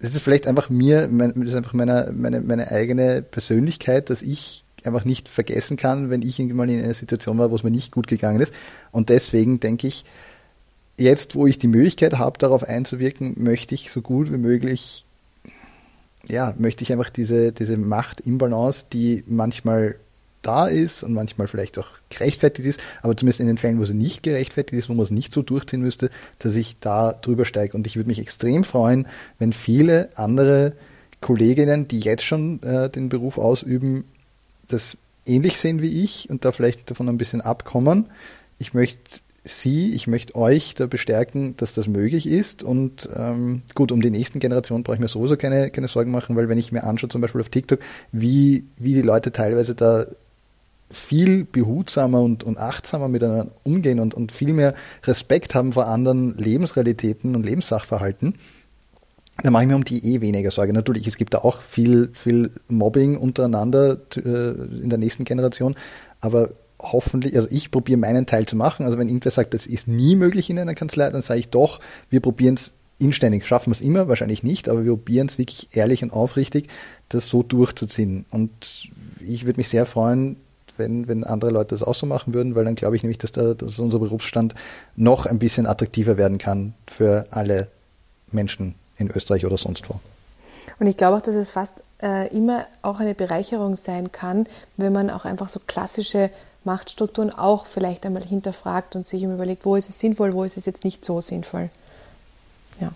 das 0.04 0.16
ist 0.16 0.22
vielleicht 0.22 0.48
einfach 0.48 0.70
mir, 0.70 1.08
mein, 1.10 1.32
das 1.34 1.52
ist 1.52 1.56
einfach 1.56 1.72
meine, 1.72 2.12
meine, 2.14 2.42
meine 2.42 2.70
eigene 2.70 3.22
Persönlichkeit, 3.22 4.10
dass 4.10 4.22
ich 4.22 4.66
einfach 4.84 5.06
nicht 5.06 5.30
vergessen 5.30 5.78
kann, 5.78 6.10
wenn 6.10 6.22
ich 6.22 6.40
irgendwann 6.40 6.68
in 6.68 6.84
einer 6.84 6.94
Situation 6.94 7.38
war, 7.38 7.52
wo 7.52 7.56
es 7.56 7.64
mir 7.64 7.72
nicht 7.72 7.94
gut 7.94 8.08
gegangen 8.08 8.42
ist. 8.42 8.54
Und 8.92 9.08
deswegen 9.08 9.62
denke 9.62 9.88
ich, 9.88 10.04
jetzt, 10.98 11.36
wo 11.36 11.48
ich 11.48 11.58
die 11.58 11.70
Möglichkeit 11.70 12.18
habe, 12.18 12.38
darauf 12.38 12.66
einzuwirken, 12.66 13.36
möchte 13.38 13.76
ich 13.76 13.92
so 13.92 14.02
gut 14.02 14.30
wie 14.30 14.38
möglich, 14.38 15.06
ja, 16.28 16.54
möchte 16.58 16.84
ich 16.84 16.92
einfach 16.92 17.10
diese, 17.10 17.54
diese 17.54 17.78
Macht 17.78 18.20
im 18.20 18.38
Balance, 18.38 18.84
die 18.92 19.24
manchmal 19.26 19.96
da 20.44 20.68
ist 20.68 21.04
und 21.04 21.14
manchmal 21.14 21.48
vielleicht 21.48 21.80
auch 21.80 21.88
gerechtfertigt 22.10 22.68
ist, 22.68 22.80
aber 23.02 23.18
zumindest 23.18 23.40
in 23.40 23.48
den 23.48 23.58
Fällen, 23.58 23.80
wo 23.80 23.86
sie 23.86 23.94
nicht 23.94 24.24
gerechtfertigt 24.24 24.80
ist, 24.80 24.90
wo 24.90 24.94
man 24.94 25.06
es 25.06 25.12
nicht 25.12 25.34
so 25.34 25.42
durchziehen 25.42 25.82
müsste, 25.82 26.10
dass 26.40 26.56
ich 26.56 26.78
da 26.80 27.14
drüber 27.14 27.46
steige. 27.46 27.76
Und 27.76 27.88
ich 27.88 27.96
würde 27.96 28.08
mich 28.08 28.20
extrem 28.20 28.64
freuen, 28.64 29.08
wenn 29.40 29.54
viele 29.54 30.10
andere 30.16 30.74
Kolleginnen, 31.22 31.88
die 31.88 32.00
jetzt 32.00 32.24
schon 32.24 32.62
äh, 32.64 32.90
den 32.90 33.10
Beruf 33.10 33.38
ausüben, 33.38 34.06
das 34.68 34.98
ähnlich 35.26 35.58
sehen 35.58 35.82
wie 35.82 36.04
ich 36.04 36.30
und 36.30 36.46
da 36.46 36.52
vielleicht 36.52 36.90
davon 36.90 37.10
ein 37.10 37.18
bisschen 37.18 37.42
abkommen. 37.42 38.10
Ich 38.60 38.74
möchte 38.74 39.00
Sie, 39.46 39.94
ich 39.94 40.08
möchte 40.08 40.36
euch 40.36 40.74
da 40.74 40.86
bestärken, 40.86 41.58
dass 41.58 41.74
das 41.74 41.88
möglich 41.90 42.28
ist. 42.28 42.64
Und 42.64 43.10
ähm, 43.14 43.64
gut, 43.76 43.92
um 43.92 44.02
die 44.02 44.10
nächsten 44.10 44.40
Generationen 44.40 44.84
brauche 44.84 44.96
ich 44.96 45.02
mir 45.02 45.10
sowieso 45.10 45.36
keine, 45.36 45.70
keine 45.70 45.90
Sorgen 45.90 46.12
machen, 46.12 46.38
weil 46.38 46.48
wenn 46.48 46.58
ich 46.58 46.72
mir 46.72 46.86
anschaue, 46.86 47.10
zum 47.10 47.20
Beispiel 47.20 47.42
auf 47.42 47.50
TikTok, 47.50 47.80
wie, 48.14 48.66
wie 48.78 48.94
die 48.94 49.02
Leute 49.02 49.34
teilweise 49.34 49.76
da 49.76 50.06
viel 50.94 51.44
behutsamer 51.44 52.22
und, 52.22 52.44
und 52.44 52.58
achtsamer 52.58 53.08
miteinander 53.08 53.52
umgehen 53.64 54.00
und, 54.00 54.14
und 54.14 54.32
viel 54.32 54.54
mehr 54.54 54.74
Respekt 55.04 55.56
haben 55.56 55.74
vor 55.74 55.88
anderen 55.88 56.38
Lebensrealitäten 56.38 57.36
und 57.36 57.46
Lebenssachverhalten, 57.46 58.36
da 59.42 59.50
mache 59.50 59.64
ich 59.64 59.70
mir 59.70 59.76
um 59.76 59.84
die 59.84 60.14
eh 60.14 60.22
weniger 60.22 60.52
Sorge. 60.52 60.74
Natürlich, 60.74 61.08
es 61.08 61.18
gibt 61.18 61.34
da 61.34 61.40
auch 61.40 61.62
viel, 61.62 62.12
viel 62.14 62.52
Mobbing 62.68 63.18
untereinander 63.18 63.98
äh, 64.16 64.20
in 64.22 64.90
der 64.90 65.00
nächsten 65.00 65.24
Generation, 65.24 65.76
aber 66.22 66.52
hoffentlich, 66.80 67.36
also 67.36 67.48
ich 67.50 67.72
probiere 67.72 67.98
meinen 67.98 68.26
Teil 68.26 68.46
zu 68.46 68.56
machen. 68.56 68.86
Also 68.86 68.98
wenn 68.98 69.08
irgendwer 69.08 69.32
sagt, 69.32 69.54
das 69.54 69.66
ist 69.66 69.88
nie 69.88 70.16
möglich 70.16 70.50
in 70.50 70.60
einer 70.60 70.76
Kanzlei, 70.76 71.10
dann 71.10 71.22
sage 71.22 71.40
ich 71.40 71.50
doch, 71.50 71.80
wir 72.10 72.20
probieren 72.20 72.56
es 72.56 72.74
inständig. 73.00 73.48
Schaffen 73.48 73.72
wir 73.72 73.76
es 73.76 73.82
immer? 73.82 74.08
Wahrscheinlich 74.08 74.44
nicht, 74.44 74.70
aber 74.70 74.84
wir 74.84 74.92
probieren 74.92 75.28
es 75.28 75.40
wirklich 75.40 75.70
ehrlich 75.72 76.04
und 76.04 76.12
aufrichtig, 76.12 76.68
das 77.10 77.30
so 77.30 77.42
durchzuziehen. 77.42 78.26
Und 78.30 78.90
ich 79.20 79.46
würde 79.46 79.58
mich 79.58 79.70
sehr 79.70 79.86
freuen, 79.86 80.38
wenn, 80.78 81.08
wenn 81.08 81.24
andere 81.24 81.52
Leute 81.52 81.76
das 81.76 81.84
auch 81.84 81.96
so 81.96 82.06
machen 82.06 82.34
würden, 82.34 82.56
weil 82.56 82.66
dann 82.66 82.76
glaube 82.76 82.96
ich 82.96 83.04
nämlich, 83.04 83.18
dass, 83.18 83.32
da, 83.32 83.54
dass 83.54 83.80
unser 83.80 84.00
Berufsstand 84.00 84.56
noch 84.96 85.26
ein 85.26 85.40
bisschen 85.40 85.66
attraktiver 85.66 86.18
werden 86.18 86.38
kann 86.38 86.74
für 86.88 87.28
alle 87.32 87.68
Menschen 88.32 88.76
in 88.98 89.10
Österreich 89.10 89.46
oder 89.46 89.58
sonst 89.58 89.90
wo. 89.90 90.00
Und 90.80 90.88
ich 90.88 90.98
glaube 90.98 91.18
auch, 91.18 91.22
dass 91.22 91.36
es 91.36 91.50
fast 91.50 91.84
äh, 92.02 92.28
immer 92.36 92.66
auch 92.82 93.00
eine 93.00 93.16
Bereicherung 93.16 93.76
sein 93.76 94.12
kann, 94.12 94.48
wenn 94.78 94.94
man 94.94 95.10
auch 95.10 95.26
einfach 95.26 95.50
so 95.50 95.60
klassische 95.66 96.30
Machtstrukturen 96.64 97.32
auch 97.32 97.66
vielleicht 97.66 98.06
einmal 98.06 98.24
hinterfragt 98.24 98.96
und 98.96 99.06
sich 99.06 99.24
überlegt, 99.24 99.66
wo 99.66 99.76
ist 99.76 99.90
es 99.90 100.00
sinnvoll, 100.00 100.34
wo 100.34 100.44
ist 100.44 100.58
es 100.58 100.66
jetzt 100.66 100.84
nicht 100.84 101.04
so 101.04 101.22
sinnvoll. 101.22 101.70
Ja. 102.80 102.92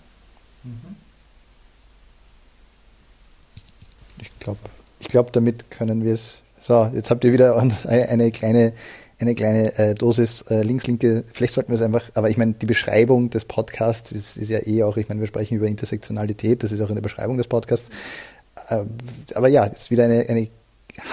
Ich 4.20 4.40
glaube, 4.40 4.60
ich 5.00 5.08
glaub, 5.10 5.34
damit 5.34 5.70
können 5.70 6.04
wir 6.04 6.13
es 6.13 6.42
so, 6.67 6.91
jetzt 6.93 7.10
habt 7.10 7.23
ihr 7.23 7.32
wieder 7.32 7.56
eine 7.86 8.32
kleine, 8.32 8.73
eine 9.19 9.36
kleine 9.36 9.77
äh, 9.80 9.95
Dosis 9.95 10.41
äh, 10.49 10.63
links-linke, 10.63 11.23
vielleicht 11.32 11.53
sollten 11.53 11.71
wir 11.71 11.77
es 11.77 11.82
einfach, 11.82 12.03
aber 12.13 12.30
ich 12.30 12.38
meine, 12.38 12.56
die 12.56 12.65
Beschreibung 12.65 13.30
des 13.30 13.45
Podcasts 13.45 14.12
ist, 14.12 14.36
ist 14.36 14.49
ja 14.49 14.60
eh 14.67 14.84
auch, 14.84 14.97
ich 14.97 15.08
meine, 15.08 15.21
wir 15.21 15.27
sprechen 15.27 15.56
über 15.56 15.67
Intersektionalität, 15.67 16.63
das 16.63 16.73
ist 16.73 16.82
auch 16.82 16.89
in 16.89 16.95
der 16.95 17.01
Beschreibung 17.01 17.38
des 17.38 17.47
Podcasts. 17.47 17.89
Äh, 18.67 18.84
aber 19.34 19.47
ja, 19.47 19.65
es 19.65 19.84
ist 19.84 19.91
wieder 19.91 20.03
eine, 20.03 20.27
eine 20.27 20.49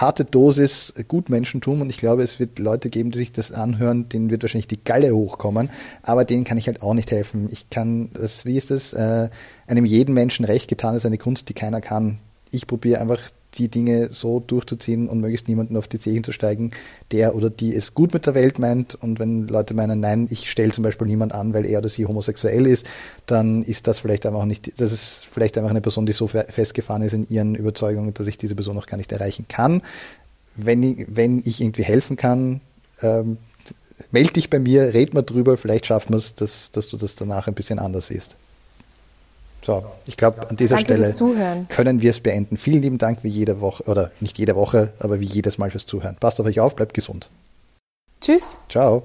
harte 0.00 0.24
Dosis 0.24 0.92
Gutmenschentum 1.06 1.82
und 1.82 1.90
ich 1.90 1.98
glaube, 1.98 2.24
es 2.24 2.40
wird 2.40 2.58
Leute 2.58 2.90
geben, 2.90 3.12
die 3.12 3.18
sich 3.18 3.30
das 3.30 3.52
anhören, 3.52 4.08
denen 4.08 4.30
wird 4.30 4.42
wahrscheinlich 4.42 4.66
die 4.66 4.82
Galle 4.82 5.14
hochkommen, 5.14 5.70
aber 6.02 6.24
denen 6.24 6.42
kann 6.42 6.58
ich 6.58 6.66
halt 6.66 6.82
auch 6.82 6.94
nicht 6.94 7.12
helfen. 7.12 7.48
Ich 7.52 7.70
kann, 7.70 8.10
das, 8.12 8.44
wie 8.44 8.56
ist 8.56 8.72
das, 8.72 8.92
äh, 8.92 9.28
einem 9.68 9.84
jeden 9.84 10.14
Menschen 10.14 10.44
recht 10.46 10.66
getan 10.66 10.96
ist 10.96 11.06
eine 11.06 11.18
Kunst, 11.18 11.48
die 11.48 11.54
keiner 11.54 11.80
kann. 11.80 12.18
Ich 12.50 12.66
probiere 12.66 13.00
einfach 13.00 13.20
die 13.54 13.68
Dinge 13.68 14.10
so 14.12 14.40
durchzuziehen 14.40 15.08
und 15.08 15.20
möglichst 15.20 15.48
niemanden 15.48 15.76
auf 15.76 15.88
die 15.88 16.00
Zehen 16.00 16.24
zu 16.24 16.32
steigen, 16.32 16.72
der 17.12 17.34
oder 17.34 17.50
die 17.50 17.74
es 17.74 17.94
gut 17.94 18.12
mit 18.12 18.26
der 18.26 18.34
Welt 18.34 18.58
meint. 18.58 18.94
Und 18.94 19.18
wenn 19.18 19.46
Leute 19.48 19.74
meinen, 19.74 20.00
nein, 20.00 20.26
ich 20.30 20.50
stelle 20.50 20.72
zum 20.72 20.84
Beispiel 20.84 21.06
niemand 21.06 21.32
an, 21.32 21.54
weil 21.54 21.66
er 21.66 21.78
oder 21.78 21.88
sie 21.88 22.06
homosexuell 22.06 22.66
ist, 22.66 22.86
dann 23.26 23.62
ist 23.62 23.86
das 23.86 23.98
vielleicht 23.98 24.26
einfach 24.26 24.44
nicht, 24.44 24.80
das 24.80 24.92
ist 24.92 25.26
vielleicht 25.30 25.56
einfach 25.56 25.70
eine 25.70 25.80
Person, 25.80 26.06
die 26.06 26.12
so 26.12 26.26
festgefahren 26.26 27.02
ist 27.02 27.12
in 27.12 27.28
ihren 27.28 27.54
Überzeugungen, 27.54 28.14
dass 28.14 28.26
ich 28.26 28.38
diese 28.38 28.54
Person 28.54 28.76
noch 28.76 28.86
gar 28.86 28.96
nicht 28.96 29.12
erreichen 29.12 29.46
kann. 29.48 29.82
Wenn 30.56 30.82
ich, 30.82 31.06
wenn 31.08 31.38
ich 31.44 31.60
irgendwie 31.60 31.84
helfen 31.84 32.16
kann, 32.16 32.60
ähm, 33.02 33.38
melde 34.10 34.32
dich 34.34 34.50
bei 34.50 34.58
mir, 34.58 34.94
red 34.94 35.14
mal 35.14 35.22
drüber, 35.22 35.56
vielleicht 35.56 35.86
schaffen 35.86 36.12
wir 36.12 36.18
es, 36.18 36.34
dass, 36.34 36.70
dass 36.70 36.88
du 36.88 36.96
das 36.96 37.16
danach 37.16 37.48
ein 37.48 37.54
bisschen 37.54 37.78
anders 37.78 38.08
siehst. 38.08 38.36
So, 39.64 39.82
ich 40.04 40.18
glaube, 40.18 40.46
an 40.48 40.56
dieser 40.56 40.76
Danke 40.76 40.92
Stelle 40.92 41.66
können 41.70 42.02
wir 42.02 42.10
es 42.10 42.20
beenden. 42.20 42.58
Vielen 42.58 42.82
lieben 42.82 42.98
Dank 42.98 43.24
wie 43.24 43.28
jede 43.28 43.62
Woche, 43.62 43.84
oder 43.84 44.10
nicht 44.20 44.36
jede 44.36 44.56
Woche, 44.56 44.92
aber 44.98 45.20
wie 45.20 45.24
jedes 45.24 45.56
Mal 45.56 45.70
fürs 45.70 45.86
Zuhören. 45.86 46.16
Passt 46.20 46.38
auf 46.38 46.46
euch 46.46 46.60
auf, 46.60 46.76
bleibt 46.76 46.92
gesund. 46.92 47.30
Tschüss. 48.20 48.58
Ciao. 48.68 49.04